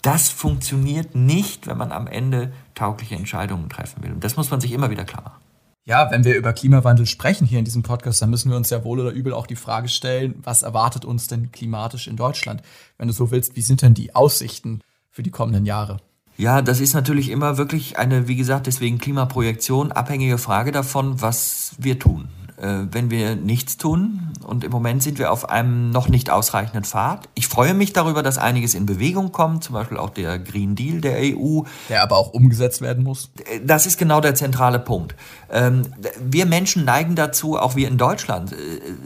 [0.02, 4.12] Das funktioniert nicht, wenn man am Ende taugliche Entscheidungen treffen will.
[4.12, 5.42] Und das muss man sich immer wieder klar machen.
[5.86, 8.84] Ja, wenn wir über Klimawandel sprechen hier in diesem Podcast, dann müssen wir uns ja
[8.84, 12.60] wohl oder übel auch die Frage stellen, was erwartet uns denn klimatisch in Deutschland?
[12.98, 14.82] Wenn du so willst, wie sind denn die Aussichten
[15.18, 15.96] für die kommenden Jahre?
[16.36, 21.72] Ja, das ist natürlich immer wirklich eine, wie gesagt, deswegen Klimaprojektion, abhängige Frage davon, was
[21.76, 22.28] wir tun.
[22.60, 24.32] Äh, wenn wir nichts tun.
[24.44, 27.28] Und im Moment sind wir auf einem noch nicht ausreichenden Pfad.
[27.34, 31.00] Ich freue mich darüber, dass einiges in Bewegung kommt, zum Beispiel auch der Green Deal
[31.00, 31.62] der EU.
[31.88, 33.30] Der aber auch umgesetzt werden muss.
[33.64, 35.14] Das ist genau der zentrale Punkt.
[35.50, 35.82] Ähm,
[36.20, 38.56] wir Menschen neigen dazu, auch wir in Deutschland, äh,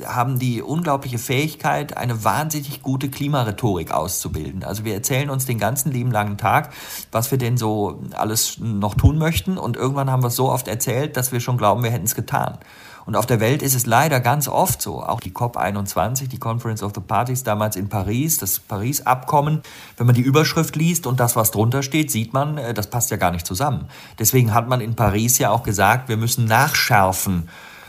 [0.07, 4.65] haben die unglaubliche Fähigkeit, eine wahnsinnig gute Klimarhetorik auszubilden.
[4.65, 6.73] Also wir erzählen uns den ganzen lieben langen Tag,
[7.11, 9.59] was wir denn so alles noch tun möchten.
[9.59, 12.15] Und irgendwann haben wir es so oft erzählt, dass wir schon glauben, wir hätten es
[12.15, 12.59] getan.
[13.05, 15.03] Und auf der Welt ist es leider ganz oft so.
[15.03, 19.63] Auch die COP21, die Conference of the Parties damals in Paris, das Paris-Abkommen,
[19.97, 23.11] wenn man die Überschrift liest und das, was drunter steht, sieht man, äh, das passt
[23.11, 23.89] ja gar nicht zusammen.
[24.19, 27.49] Deswegen hat man in Paris ja auch gesagt, wir müssen nachschärfen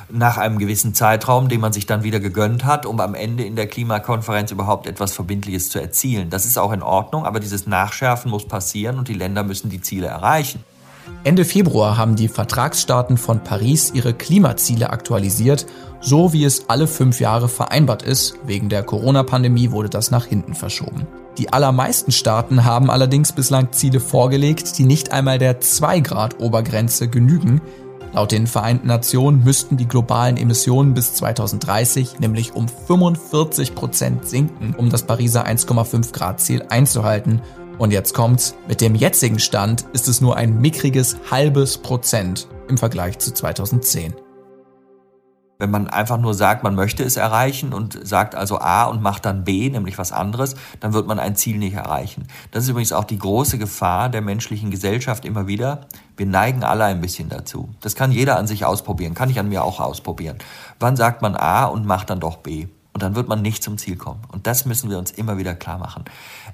[0.09, 3.55] nach einem gewissen Zeitraum, den man sich dann wieder gegönnt hat, um am Ende in
[3.55, 6.29] der Klimakonferenz überhaupt etwas Verbindliches zu erzielen.
[6.29, 9.81] Das ist auch in Ordnung, aber dieses Nachschärfen muss passieren und die Länder müssen die
[9.81, 10.63] Ziele erreichen.
[11.23, 15.65] Ende Februar haben die Vertragsstaaten von Paris ihre Klimaziele aktualisiert,
[16.01, 18.35] so wie es alle fünf Jahre vereinbart ist.
[18.45, 21.07] Wegen der Corona-Pandemie wurde das nach hinten verschoben.
[21.37, 27.61] Die allermeisten Staaten haben allerdings bislang Ziele vorgelegt, die nicht einmal der 2-Grad-Obergrenze genügen.
[28.13, 34.75] Laut den Vereinten Nationen müssten die globalen Emissionen bis 2030 nämlich um 45 Prozent sinken,
[34.77, 37.41] um das Pariser 1,5 Grad Ziel einzuhalten
[37.77, 42.77] und jetzt kommt's, mit dem jetzigen Stand ist es nur ein mickriges halbes Prozent im
[42.77, 44.13] Vergleich zu 2010.
[45.59, 49.25] Wenn man einfach nur sagt, man möchte es erreichen und sagt also A und macht
[49.25, 52.27] dann B, nämlich was anderes, dann wird man ein Ziel nicht erreichen.
[52.51, 55.87] Das ist übrigens auch die große Gefahr der menschlichen Gesellschaft immer wieder.
[56.17, 57.69] Wir neigen alle ein bisschen dazu.
[57.81, 60.37] Das kann jeder an sich ausprobieren, kann ich an mir auch ausprobieren.
[60.79, 62.67] Wann sagt man A und macht dann doch B?
[62.93, 64.21] Und dann wird man nicht zum Ziel kommen.
[64.31, 66.05] Und das müssen wir uns immer wieder klar machen.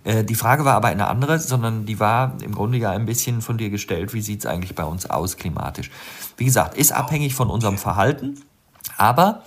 [0.06, 3.42] Äh, die Frage war aber eine andere, sondern die war im Grunde ja ein bisschen
[3.42, 5.92] von dir gestellt, wie sieht es eigentlich bei uns aus klimatisch.
[6.38, 8.42] Wie gesagt, ist abhängig von unserem Verhalten,
[8.98, 9.44] aber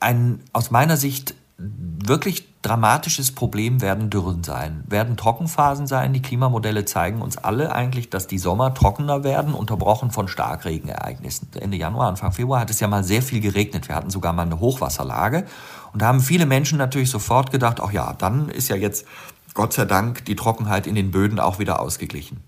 [0.00, 6.12] ein aus meiner Sicht wirklich dramatisches Problem werden Dürren sein, werden Trockenphasen sein.
[6.12, 11.48] Die Klimamodelle zeigen uns alle eigentlich, dass die Sommer trockener werden, unterbrochen von Starkregenereignissen.
[11.60, 13.88] Ende Januar, Anfang Februar hat es ja mal sehr viel geregnet.
[13.88, 15.44] Wir hatten sogar mal eine Hochwasserlage.
[15.92, 19.06] Und da haben viele Menschen natürlich sofort gedacht, ach ja, dann ist ja jetzt
[19.54, 22.40] Gott sei Dank die Trockenheit in den Böden auch wieder ausgeglichen.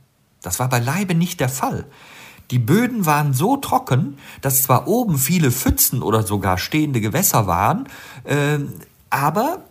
[0.43, 1.85] Das war beileibe nicht der Fall.
[2.51, 7.89] Die Böden waren so trocken, dass zwar oben viele Pfützen oder sogar stehende Gewässer waren,
[8.25, 8.59] äh,
[9.11, 9.65] aber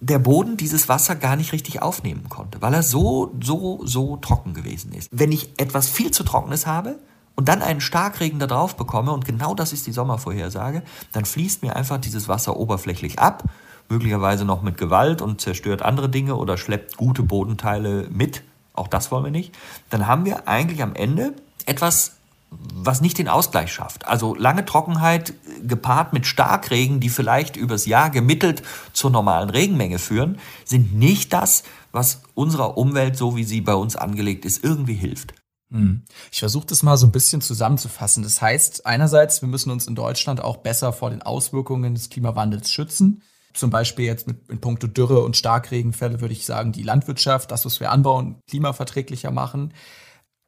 [0.00, 4.54] der Boden dieses Wasser gar nicht richtig aufnehmen konnte, weil er so, so, so trocken
[4.54, 5.08] gewesen ist.
[5.10, 6.98] Wenn ich etwas viel zu Trockenes habe
[7.38, 11.62] und dann einen Starkregen da drauf bekomme, und genau das ist die Sommervorhersage, dann fließt
[11.62, 13.44] mir einfach dieses Wasser oberflächlich ab,
[13.88, 18.42] möglicherweise noch mit Gewalt und zerstört andere Dinge oder schleppt gute Bodenteile mit.
[18.74, 19.54] Auch das wollen wir nicht.
[19.88, 21.32] Dann haben wir eigentlich am Ende
[21.64, 22.16] etwas
[22.50, 24.08] was nicht den Ausgleich schafft.
[24.08, 28.62] Also lange Trockenheit gepaart mit Starkregen, die vielleicht übers Jahr gemittelt
[28.94, 33.96] zur normalen Regenmenge führen, sind nicht das, was unserer Umwelt, so wie sie bei uns
[33.96, 35.34] angelegt ist, irgendwie hilft.
[35.70, 36.04] Hm.
[36.32, 38.22] Ich versuche das mal so ein bisschen zusammenzufassen.
[38.22, 42.72] Das heißt, einerseits, wir müssen uns in Deutschland auch besser vor den Auswirkungen des Klimawandels
[42.72, 43.22] schützen.
[43.54, 47.64] Zum Beispiel jetzt mit in puncto Dürre und Starkregenfälle würde ich sagen, die Landwirtschaft, das,
[47.64, 49.74] was wir anbauen, klimaverträglicher machen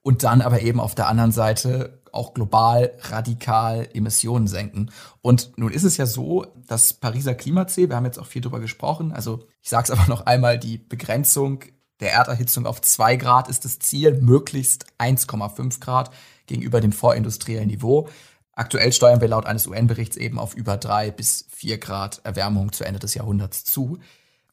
[0.03, 4.91] und dann aber eben auf der anderen Seite auch global radikal Emissionen senken.
[5.23, 8.61] Und nun ist es ja so, das Pariser Klimaziel, wir haben jetzt auch viel drüber
[8.61, 11.65] gesprochen, also ich sage es aber noch einmal, die Begrenzung
[12.01, 16.11] der Erderhitzung auf zwei Grad ist das Ziel, möglichst 1,5 Grad
[16.47, 18.09] gegenüber dem vorindustriellen Niveau.
[18.53, 22.85] Aktuell steuern wir laut eines UN-Berichts eben auf über drei bis vier Grad Erwärmung zu
[22.85, 23.99] Ende des Jahrhunderts zu.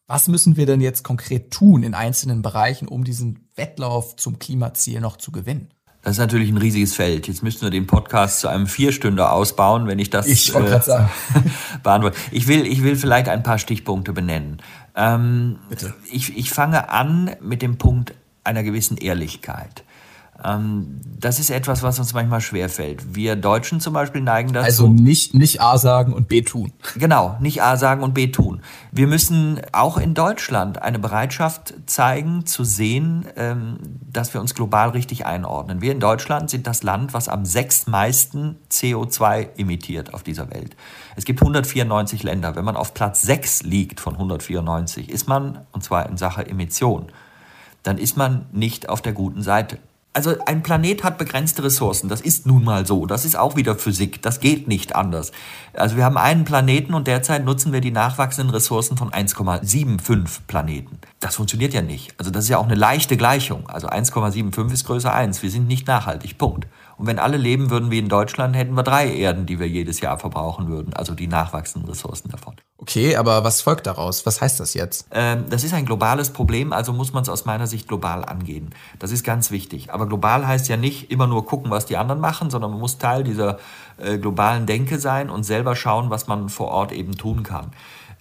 [0.06, 5.02] Was müssen wir denn jetzt konkret tun in einzelnen Bereichen, um diesen Wettlauf zum Klimaziel
[5.02, 5.70] noch zu gewinnen?
[6.04, 7.28] Das ist natürlich ein riesiges Feld.
[7.28, 11.10] Jetzt müssten wir den Podcast zu einem Vierstünder ausbauen, wenn ich das ich äh, sagen.
[11.84, 12.18] beantworte.
[12.32, 14.62] Ich will, ich will vielleicht ein paar Stichpunkte benennen.
[14.98, 15.60] Ähm.
[16.12, 19.84] Ich, ich fange an mit dem Punkt einer gewissen Ehrlichkeit.
[20.44, 23.16] Ähm, das ist etwas, was uns manchmal schwerfällt.
[23.16, 24.66] Wir Deutschen zum Beispiel neigen dazu.
[24.66, 26.74] Also nicht, nicht A sagen und B tun.
[26.96, 28.62] Genau, nicht A sagen und B tun.
[28.92, 33.78] Wir müssen auch in Deutschland eine Bereitschaft zeigen, zu sehen, ähm,
[34.12, 35.82] dass wir uns global richtig einordnen.
[35.82, 40.76] Wir in Deutschland sind das Land, was am sechstmeisten CO2 emittiert auf dieser Welt.
[41.16, 42.56] Es gibt 194 Länder.
[42.56, 47.08] Wenn man auf Platz 6 liegt von 194, ist man, und zwar in Sache Emission,
[47.82, 49.80] dann ist man nicht auf der guten Seite.
[50.18, 52.10] Also ein Planet hat begrenzte Ressourcen.
[52.10, 53.06] Das ist nun mal so.
[53.06, 54.20] Das ist auch wieder Physik.
[54.24, 55.32] Das geht nicht anders.
[55.74, 60.98] Also wir haben einen Planeten und derzeit nutzen wir die nachwachsenden Ressourcen von 1,75 Planeten.
[61.20, 62.16] Das funktioniert ja nicht.
[62.18, 63.70] Also das ist ja auch eine leichte Gleichung.
[63.70, 65.44] Also 1,75 ist größer 1.
[65.44, 66.40] Wir sind nicht nachhaltig.
[66.40, 66.66] Punkt.
[66.98, 70.02] Und wenn alle leben würden wie in Deutschland, hätten wir drei Erden, die wir jedes
[70.02, 70.94] Jahr verbrauchen würden.
[70.96, 72.56] Also die nachwachsenden Ressourcen davon.
[72.80, 74.28] Okay, aber was folgt daraus?
[74.28, 75.08] Was heißt das jetzt?
[75.12, 78.70] Ähm, das ist ein globales Problem, also muss man es aus meiner Sicht global angehen.
[79.00, 79.92] Das ist ganz wichtig.
[79.92, 83.00] Aber global heißt ja nicht immer nur gucken, was die anderen machen, sondern man muss
[83.00, 83.58] Teil dieser
[83.98, 87.72] äh, globalen Denke sein und selber schauen, was man vor Ort eben tun kann.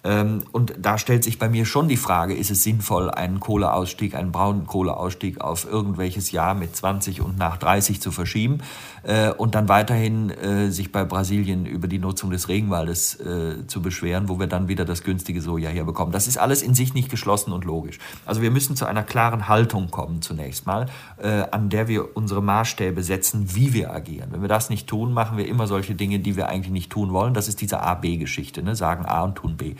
[0.07, 4.15] Ähm, und da stellt sich bei mir schon die Frage, ist es sinnvoll, einen Kohleausstieg,
[4.15, 8.59] einen Braunkohleausstieg auf irgendwelches Jahr mit 20 und nach 30 zu verschieben
[9.03, 13.81] äh, und dann weiterhin äh, sich bei Brasilien über die Nutzung des Regenwaldes äh, zu
[13.81, 16.13] beschweren, wo wir dann wieder das günstige Soja herbekommen.
[16.13, 17.99] Das ist alles in sich nicht geschlossen und logisch.
[18.25, 20.87] Also wir müssen zu einer klaren Haltung kommen zunächst mal,
[21.51, 24.29] an der wir unsere Maßstäbe setzen, wie wir agieren.
[24.31, 27.11] Wenn wir das nicht tun, machen wir immer solche Dinge, die wir eigentlich nicht tun
[27.11, 27.33] wollen.
[27.33, 28.75] Das ist diese A-B-Geschichte, ne?
[28.75, 29.75] sagen A und tun B.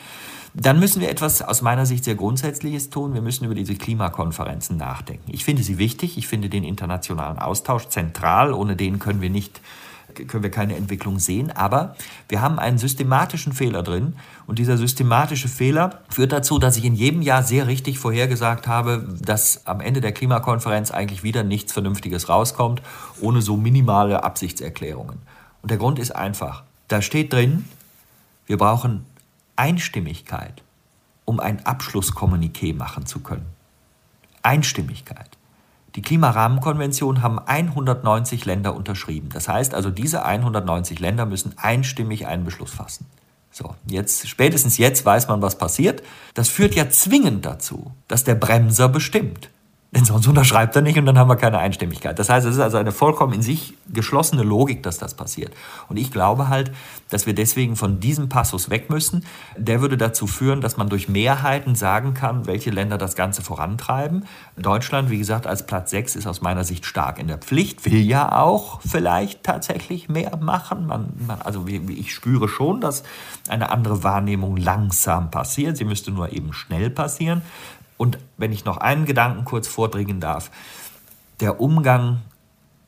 [0.60, 3.14] Dann müssen wir etwas aus meiner Sicht sehr Grundsätzliches tun.
[3.14, 5.32] Wir müssen über diese Klimakonferenzen nachdenken.
[5.32, 6.18] Ich finde sie wichtig.
[6.18, 8.54] Ich finde den internationalen Austausch zentral.
[8.54, 9.62] Ohne den können wir nicht
[10.28, 11.96] können wir keine Entwicklung sehen, aber
[12.28, 14.16] wir haben einen systematischen Fehler drin
[14.48, 19.08] und dieser systematische Fehler führt dazu, dass ich in jedem Jahr sehr richtig vorhergesagt habe,
[19.22, 22.82] dass am Ende der Klimakonferenz eigentlich wieder nichts Vernünftiges rauskommt,
[23.22, 25.20] ohne so minimale Absichtserklärungen.
[25.62, 26.64] Und der Grund ist einfach.
[26.88, 27.66] Da steht drin,
[28.48, 29.06] wir brauchen
[29.58, 30.64] Einstimmigkeit,
[31.26, 33.48] um ein Abschlusskommuniqué machen zu können.
[34.44, 35.38] Einstimmigkeit.
[35.96, 39.30] Die Klimarahmenkonvention haben 190 Länder unterschrieben.
[39.34, 43.08] Das heißt also, diese 190 Länder müssen einstimmig einen Beschluss fassen.
[43.52, 46.04] So, jetzt, spätestens jetzt weiß man, was passiert.
[46.36, 49.50] Das führt ja zwingend dazu, dass der Bremser bestimmt.
[49.92, 52.20] Denn sonst unterschreibt er nicht und dann haben wir keine Einstimmigkeit.
[52.20, 55.54] Das heißt, es ist also eine vollkommen in sich geschlossene Logik, dass das passiert.
[55.88, 56.74] Und ich glaube halt,
[57.10, 59.26] dass wir deswegen von diesem Passus weg müssen.
[59.56, 64.26] Der würde dazu führen, dass man durch Mehrheiten sagen kann, welche Länder das Ganze vorantreiben.
[64.58, 68.02] Deutschland, wie gesagt, als Platz 6 ist aus meiner Sicht stark in der Pflicht, will
[68.02, 70.86] ja auch vielleicht tatsächlich mehr machen.
[70.88, 73.04] Man, man, also ich spüre schon, dass
[73.48, 75.78] eine andere Wahrnehmung langsam passiert.
[75.78, 77.42] Sie müsste nur eben schnell passieren.
[77.98, 80.52] Und wenn ich noch einen Gedanken kurz vordringen darf,
[81.40, 82.22] der Umgang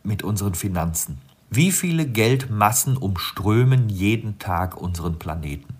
[0.03, 1.19] mit unseren Finanzen.
[1.49, 5.79] Wie viele Geldmassen umströmen jeden Tag unseren Planeten?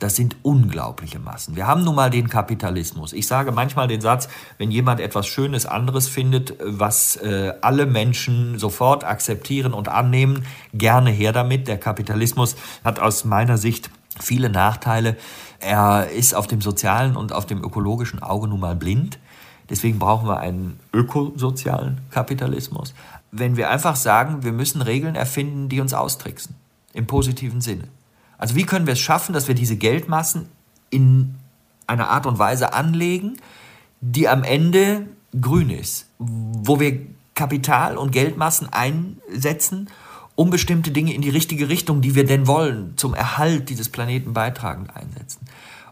[0.00, 1.56] Das sind unglaubliche Massen.
[1.56, 3.12] Wir haben nun mal den Kapitalismus.
[3.12, 8.58] Ich sage manchmal den Satz, wenn jemand etwas Schönes anderes findet, was äh, alle Menschen
[8.58, 11.68] sofort akzeptieren und annehmen, gerne her damit.
[11.68, 15.18] Der Kapitalismus hat aus meiner Sicht viele Nachteile.
[15.60, 19.18] Er ist auf dem sozialen und auf dem ökologischen Auge nun mal blind.
[19.68, 22.94] Deswegen brauchen wir einen ökosozialen Kapitalismus.
[23.30, 26.56] Wenn wir einfach sagen, wir müssen Regeln erfinden, die uns austricksen,
[26.92, 27.84] im positiven Sinne.
[28.36, 30.48] Also wie können wir es schaffen, dass wir diese Geldmassen
[30.88, 31.36] in
[31.86, 33.36] einer Art und Weise anlegen,
[34.00, 35.06] die am Ende
[35.38, 37.00] grün ist, wo wir
[37.34, 39.88] Kapital und Geldmassen einsetzen
[40.40, 44.32] um bestimmte Dinge in die richtige Richtung, die wir denn wollen, zum Erhalt dieses Planeten
[44.32, 45.44] beitragend einsetzen.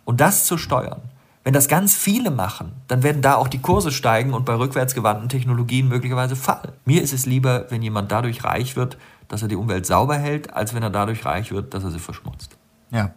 [0.06, 1.02] Und das zu steuern.
[1.44, 5.28] Wenn das ganz viele machen, dann werden da auch die Kurse steigen und bei rückwärtsgewandten
[5.28, 6.72] Technologien möglicherweise fallen.
[6.86, 8.96] Mir ist es lieber, wenn jemand dadurch reich wird,
[9.28, 11.98] dass er die Umwelt sauber hält, als wenn er dadurch reich wird, dass er sie
[11.98, 12.56] verschmutzt.
[12.90, 13.16] Ja,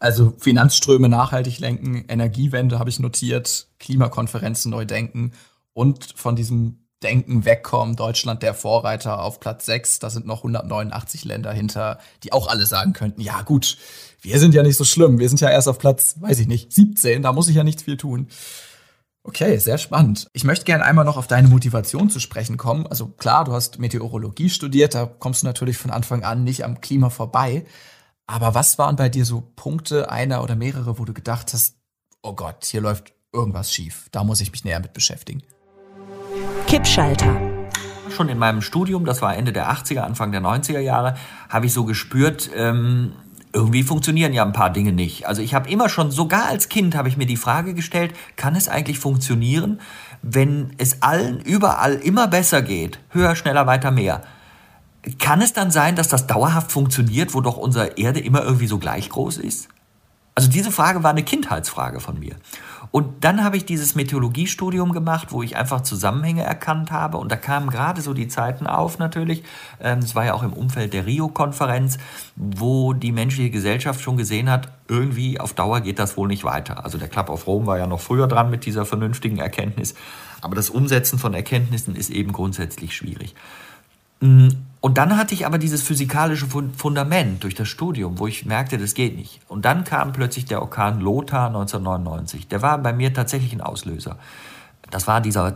[0.00, 5.30] also Finanzströme nachhaltig lenken, Energiewende habe ich notiert, Klimakonferenzen neu denken
[5.74, 7.96] und von diesem Denken wegkommen.
[7.96, 9.98] Deutschland der Vorreiter auf Platz 6.
[9.98, 13.76] Da sind noch 189 Länder hinter, die auch alle sagen könnten, ja gut,
[14.20, 15.18] wir sind ja nicht so schlimm.
[15.18, 17.22] Wir sind ja erst auf Platz, weiß ich nicht, 17.
[17.22, 18.28] Da muss ich ja nichts viel tun.
[19.24, 20.26] Okay, sehr spannend.
[20.32, 22.86] Ich möchte gerne einmal noch auf deine Motivation zu sprechen kommen.
[22.88, 26.80] Also klar, du hast Meteorologie studiert, da kommst du natürlich von Anfang an nicht am
[26.80, 27.64] Klima vorbei.
[28.26, 31.76] Aber was waren bei dir so Punkte, einer oder mehrere, wo du gedacht hast,
[32.22, 35.42] oh Gott, hier läuft irgendwas schief, da muss ich mich näher mit beschäftigen?
[36.66, 37.40] Kippschalter.
[38.10, 41.14] Schon in meinem Studium, das war Ende der 80er, Anfang der 90er Jahre,
[41.48, 43.12] habe ich so gespürt, ähm,
[43.52, 45.26] irgendwie funktionieren ja ein paar Dinge nicht.
[45.26, 48.56] Also ich habe immer schon, sogar als Kind, habe ich mir die Frage gestellt, kann
[48.56, 49.80] es eigentlich funktionieren,
[50.22, 54.22] wenn es allen überall immer besser geht, höher, schneller, weiter, mehr?
[55.18, 58.78] Kann es dann sein, dass das dauerhaft funktioniert, wo doch unsere Erde immer irgendwie so
[58.78, 59.68] gleich groß ist?
[60.34, 62.36] Also diese Frage war eine Kindheitsfrage von mir.
[62.90, 67.16] Und dann habe ich dieses Meteorologiestudium gemacht, wo ich einfach Zusammenhänge erkannt habe.
[67.16, 69.44] Und da kamen gerade so die Zeiten auf natürlich.
[69.80, 71.96] Ähm, es war ja auch im Umfeld der Rio-Konferenz,
[72.36, 76.84] wo die menschliche Gesellschaft schon gesehen hat, irgendwie auf Dauer geht das wohl nicht weiter.
[76.84, 79.94] Also der Club of Rome war ja noch früher dran mit dieser vernünftigen Erkenntnis.
[80.42, 83.34] Aber das Umsetzen von Erkenntnissen ist eben grundsätzlich schwierig.
[84.82, 88.94] Und dann hatte ich aber dieses physikalische Fundament durch das Studium, wo ich merkte, das
[88.94, 89.40] geht nicht.
[89.46, 92.48] Und dann kam plötzlich der Orkan Lothar 1999.
[92.48, 94.18] Der war bei mir tatsächlich ein Auslöser.
[94.90, 95.54] Das war dieser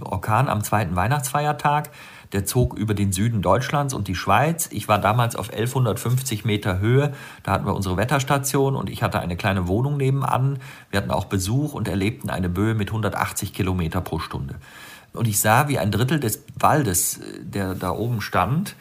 [0.00, 1.90] Orkan am zweiten Weihnachtsfeiertag.
[2.32, 4.68] Der zog über den Süden Deutschlands und die Schweiz.
[4.72, 7.14] Ich war damals auf 1150 Meter Höhe.
[7.44, 10.58] Da hatten wir unsere Wetterstation und ich hatte eine kleine Wohnung nebenan.
[10.90, 14.56] Wir hatten auch Besuch und erlebten eine Böe mit 180 Kilometer pro Stunde.
[15.14, 17.20] Und ich sah, wie ein Drittel des Waldes,
[17.54, 18.76] der da oben stand,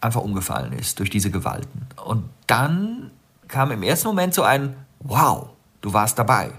[0.00, 1.86] einfach umgefallen ist durch diese Gewalten.
[2.04, 3.10] Und dann
[3.48, 6.52] kam im ersten Moment so ein Wow, du warst dabei.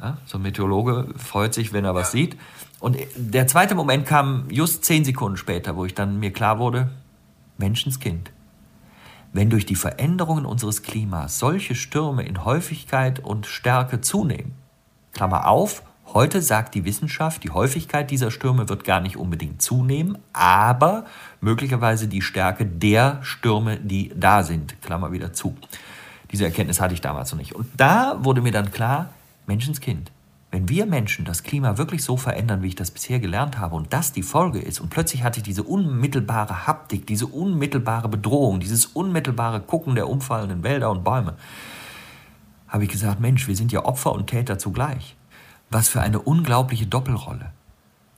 [0.00, 2.36] Ja, so ein Meteorologe freut sich, wenn er was sieht.
[2.80, 6.90] Und der zweite Moment kam just zehn Sekunden später, wo ich dann mir klar wurde,
[7.58, 8.30] Menschenskind.
[9.32, 14.54] Wenn durch die Veränderungen unseres Klimas solche Stürme in Häufigkeit und Stärke zunehmen,
[15.12, 15.82] Klammer auf,
[16.12, 21.06] Heute sagt die Wissenschaft, die Häufigkeit dieser Stürme wird gar nicht unbedingt zunehmen, aber
[21.40, 24.80] möglicherweise die Stärke der Stürme, die da sind.
[24.82, 25.56] Klammer wieder zu.
[26.30, 27.54] Diese Erkenntnis hatte ich damals noch nicht.
[27.54, 29.10] Und da wurde mir dann klar,
[29.46, 30.12] Menschenskind,
[30.54, 33.92] wenn wir Menschen das Klima wirklich so verändern, wie ich das bisher gelernt habe, und
[33.92, 38.86] das die Folge ist, und plötzlich hatte ich diese unmittelbare Haptik, diese unmittelbare Bedrohung, dieses
[38.86, 41.34] unmittelbare Gucken der umfallenden Wälder und Bäume,
[42.68, 45.16] habe ich gesagt, Mensch, wir sind ja Opfer und Täter zugleich.
[45.74, 47.50] Was für eine unglaubliche Doppelrolle.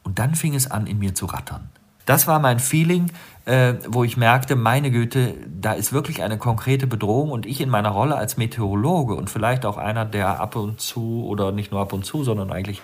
[0.02, 1.70] Und dann fing es an, in mir zu rattern.
[2.04, 3.10] Das war mein Feeling,
[3.46, 7.70] äh, wo ich merkte, meine Güte, da ist wirklich eine konkrete Bedrohung und ich in
[7.70, 11.80] meiner Rolle als Meteorologe und vielleicht auch einer, der ab und zu oder nicht nur
[11.80, 12.82] ab und zu, sondern eigentlich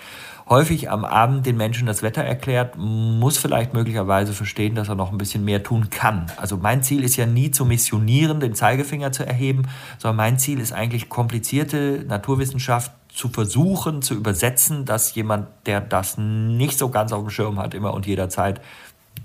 [0.48, 5.12] häufig am Abend den Menschen das Wetter erklärt, muss vielleicht möglicherweise verstehen, dass er noch
[5.12, 6.32] ein bisschen mehr tun kann.
[6.38, 9.68] Also mein Ziel ist ja nie zu missionieren, den Zeigefinger zu erheben,
[9.98, 16.16] sondern mein Ziel ist eigentlich komplizierte Naturwissenschaft zu versuchen zu übersetzen, dass jemand, der das
[16.18, 18.60] nicht so ganz auf dem Schirm hat, immer und jederzeit,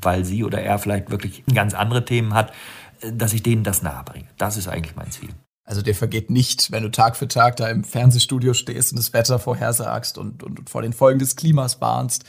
[0.02, 2.52] weil sie oder er vielleicht wirklich ganz andere Themen hat,
[3.02, 4.28] dass ich denen das nahebringe.
[4.38, 5.30] Das ist eigentlich mein Ziel.
[5.64, 9.14] Also dir vergeht nicht, wenn du Tag für Tag da im Fernsehstudio stehst und das
[9.14, 12.24] Wetter vorhersagst und, und, und vor den Folgen des Klimas warnst,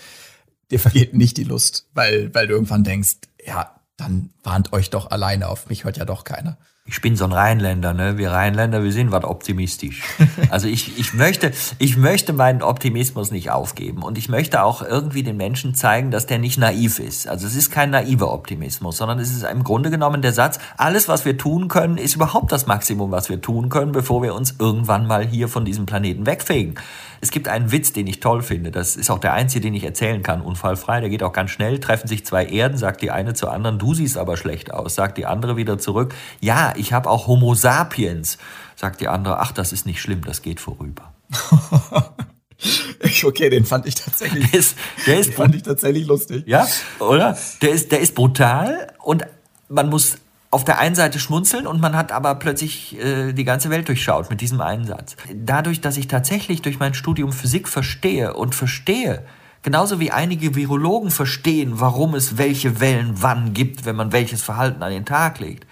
[0.70, 5.10] dir vergeht nicht die Lust, weil, weil du irgendwann denkst, ja, dann warnt euch doch
[5.10, 8.16] alleine auf, mich hört ja doch keiner ich bin so ein Rheinländer, ne?
[8.16, 10.02] Wir Rheinländer, wir sind was optimistisch.
[10.50, 15.22] Also ich, ich möchte, ich möchte meinen Optimismus nicht aufgeben und ich möchte auch irgendwie
[15.22, 17.28] den Menschen zeigen, dass der nicht naiv ist.
[17.28, 21.06] Also es ist kein naiver Optimismus, sondern es ist im Grunde genommen der Satz, alles
[21.08, 24.54] was wir tun können, ist überhaupt das Maximum, was wir tun können, bevor wir uns
[24.58, 26.76] irgendwann mal hier von diesem Planeten wegfegen.
[27.20, 28.70] Es gibt einen Witz, den ich toll finde.
[28.70, 31.00] Das ist auch der einzige, den ich erzählen kann, unfallfrei.
[31.00, 31.80] Der geht auch ganz schnell.
[31.80, 34.94] Treffen sich zwei Erden, sagt die eine zur anderen, du siehst aber schlecht aus.
[34.94, 38.38] Sagt die andere wieder zurück, ja, ich habe auch Homo sapiens.
[38.76, 41.12] Sagt die andere, ach, das ist nicht schlimm, das geht vorüber.
[43.24, 44.50] okay, den fand ich tatsächlich.
[44.50, 46.44] Der ist, der ist fand ich tatsächlich lustig.
[46.46, 46.66] Ja,
[47.00, 47.36] oder?
[47.62, 49.26] Der ist, der ist brutal und
[49.68, 50.18] man muss
[50.50, 54.30] auf der einen Seite schmunzeln und man hat aber plötzlich äh, die ganze Welt durchschaut
[54.30, 55.16] mit diesem Einsatz.
[55.34, 59.24] Dadurch, dass ich tatsächlich durch mein Studium Physik verstehe und verstehe,
[59.62, 64.82] genauso wie einige Virologen verstehen, warum es welche Wellen wann gibt, wenn man welches Verhalten
[64.82, 65.66] an den Tag legt,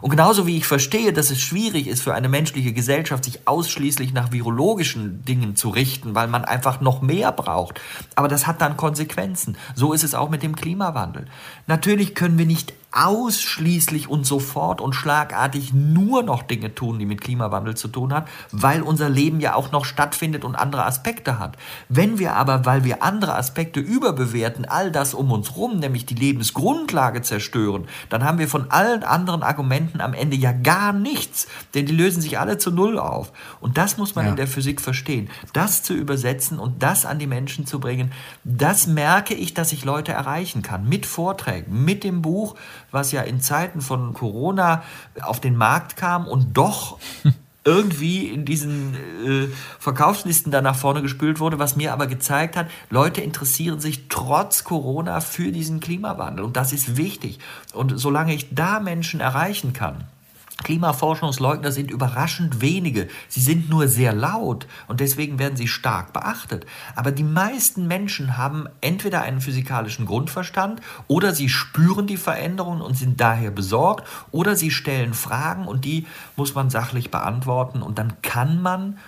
[0.00, 4.12] und genauso wie ich verstehe, dass es schwierig ist für eine menschliche Gesellschaft, sich ausschließlich
[4.12, 7.80] nach virologischen Dingen zu richten, weil man einfach noch mehr braucht.
[8.14, 9.56] Aber das hat dann Konsequenzen.
[9.74, 11.26] So ist es auch mit dem Klimawandel.
[11.66, 17.20] Natürlich können wir nicht ausschließlich und sofort und schlagartig nur noch Dinge tun, die mit
[17.20, 21.56] Klimawandel zu tun hat, weil unser Leben ja auch noch stattfindet und andere Aspekte hat.
[21.88, 26.14] Wenn wir aber, weil wir andere Aspekte überbewerten, all das um uns rum, nämlich die
[26.14, 31.86] Lebensgrundlage zerstören, dann haben wir von allen anderen Argumenten am Ende ja gar nichts, denn
[31.86, 33.32] die lösen sich alle zu Null auf.
[33.60, 34.30] Und das muss man ja.
[34.30, 35.28] in der Physik verstehen.
[35.52, 38.12] Das zu übersetzen und das an die Menschen zu bringen,
[38.44, 40.88] das merke ich, dass ich Leute erreichen kann.
[40.88, 42.54] Mit Vorträgen, mit dem Buch,
[42.90, 44.82] was ja in Zeiten von Corona
[45.22, 46.98] auf den Markt kam und doch
[47.64, 49.48] irgendwie in diesen äh,
[49.80, 54.62] Verkaufslisten da nach vorne gespült wurde, was mir aber gezeigt hat, Leute interessieren sich trotz
[54.62, 57.40] Corona für diesen Klimawandel und das ist wichtig.
[57.74, 60.04] Und solange ich da Menschen erreichen kann,
[60.66, 63.06] Klimaforschungsleugner sind überraschend wenige.
[63.28, 66.66] Sie sind nur sehr laut und deswegen werden sie stark beachtet.
[66.96, 72.96] Aber die meisten Menschen haben entweder einen physikalischen Grundverstand oder sie spüren die Veränderungen und
[72.96, 76.04] sind daher besorgt oder sie stellen Fragen und die
[76.34, 78.98] muss man sachlich beantworten und dann kann man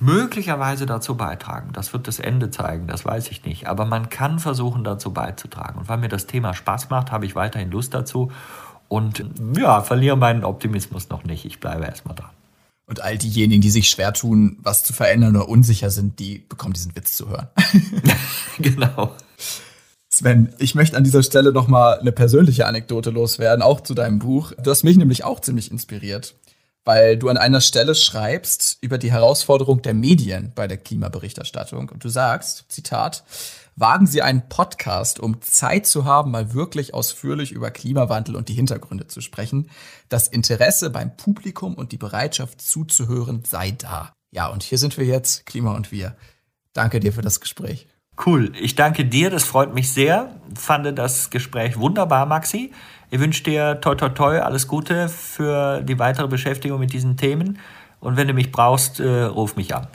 [0.00, 1.70] möglicherweise dazu beitragen.
[1.72, 3.68] Das wird das Ende zeigen, das weiß ich nicht.
[3.68, 5.78] Aber man kann versuchen, dazu beizutragen.
[5.78, 8.32] Und weil mir das Thema Spaß macht, habe ich weiterhin Lust dazu
[8.90, 9.24] und
[9.56, 11.44] ja, verliere meinen Optimismus noch nicht.
[11.44, 12.30] Ich bleibe erstmal dran.
[12.86, 16.72] Und all diejenigen, die sich schwer tun, was zu verändern oder unsicher sind, die bekommen
[16.72, 17.46] diesen Witz zu hören.
[18.58, 19.14] genau.
[20.08, 24.18] Sven, ich möchte an dieser Stelle noch mal eine persönliche Anekdote loswerden, auch zu deinem
[24.18, 24.52] Buch.
[24.60, 26.34] Du hast mich nämlich auch ziemlich inspiriert,
[26.84, 32.02] weil du an einer Stelle schreibst über die Herausforderung der Medien bei der Klimaberichterstattung und
[32.02, 33.22] du sagst, Zitat,
[33.80, 38.54] wagen Sie einen Podcast, um Zeit zu haben, mal wirklich ausführlich über Klimawandel und die
[38.54, 39.70] Hintergründe zu sprechen.
[40.10, 44.12] Das Interesse beim Publikum und die Bereitschaft zuzuhören sei da.
[44.32, 46.14] Ja, und hier sind wir jetzt, Klima und wir.
[46.74, 47.86] Danke dir für das Gespräch.
[48.24, 50.30] Cool, ich danke dir, das freut mich sehr.
[50.54, 52.72] Fand das Gespräch wunderbar, Maxi.
[53.10, 57.58] Ich wünsche dir toi toi toi alles Gute für die weitere Beschäftigung mit diesen Themen.
[57.98, 59.88] Und wenn du mich brauchst, äh, ruf mich an.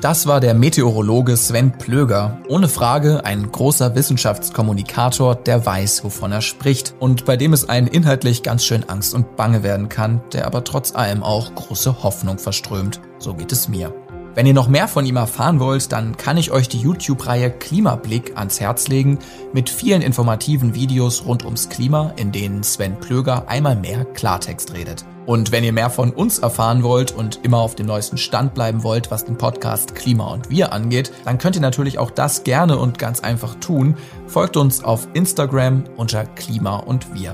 [0.00, 2.38] Das war der Meteorologe Sven Plöger.
[2.48, 7.86] Ohne Frage ein großer Wissenschaftskommunikator, der weiß, wovon er spricht und bei dem es einen
[7.86, 12.38] inhaltlich ganz schön Angst und Bange werden kann, der aber trotz allem auch große Hoffnung
[12.38, 13.00] verströmt.
[13.18, 13.94] So geht es mir.
[14.36, 18.36] Wenn ihr noch mehr von ihm erfahren wollt, dann kann ich euch die YouTube-Reihe Klimablick
[18.36, 19.18] ans Herz legen
[19.54, 25.06] mit vielen informativen Videos rund ums Klima, in denen Sven Plöger einmal mehr Klartext redet.
[25.24, 28.82] Und wenn ihr mehr von uns erfahren wollt und immer auf dem neuesten Stand bleiben
[28.82, 32.76] wollt, was den Podcast Klima und Wir angeht, dann könnt ihr natürlich auch das gerne
[32.76, 33.96] und ganz einfach tun.
[34.26, 37.32] Folgt uns auf Instagram unter Klima und Wir.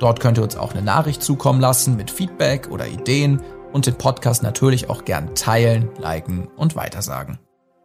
[0.00, 3.40] Dort könnt ihr uns auch eine Nachricht zukommen lassen mit Feedback oder Ideen
[3.72, 7.38] und den Podcast natürlich auch gern teilen, liken und weitersagen.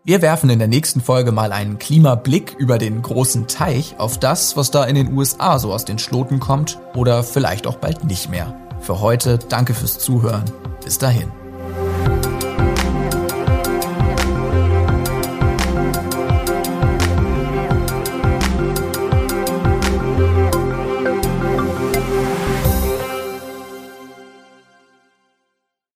[0.03, 4.55] Wir werfen in der nächsten Folge mal einen Klimablick über den großen Teich auf das,
[4.55, 8.29] was da in den USA so aus den Schloten kommt oder vielleicht auch bald nicht
[8.29, 8.55] mehr.
[8.79, 10.45] Für heute danke fürs Zuhören.
[10.83, 11.46] Bis dahin.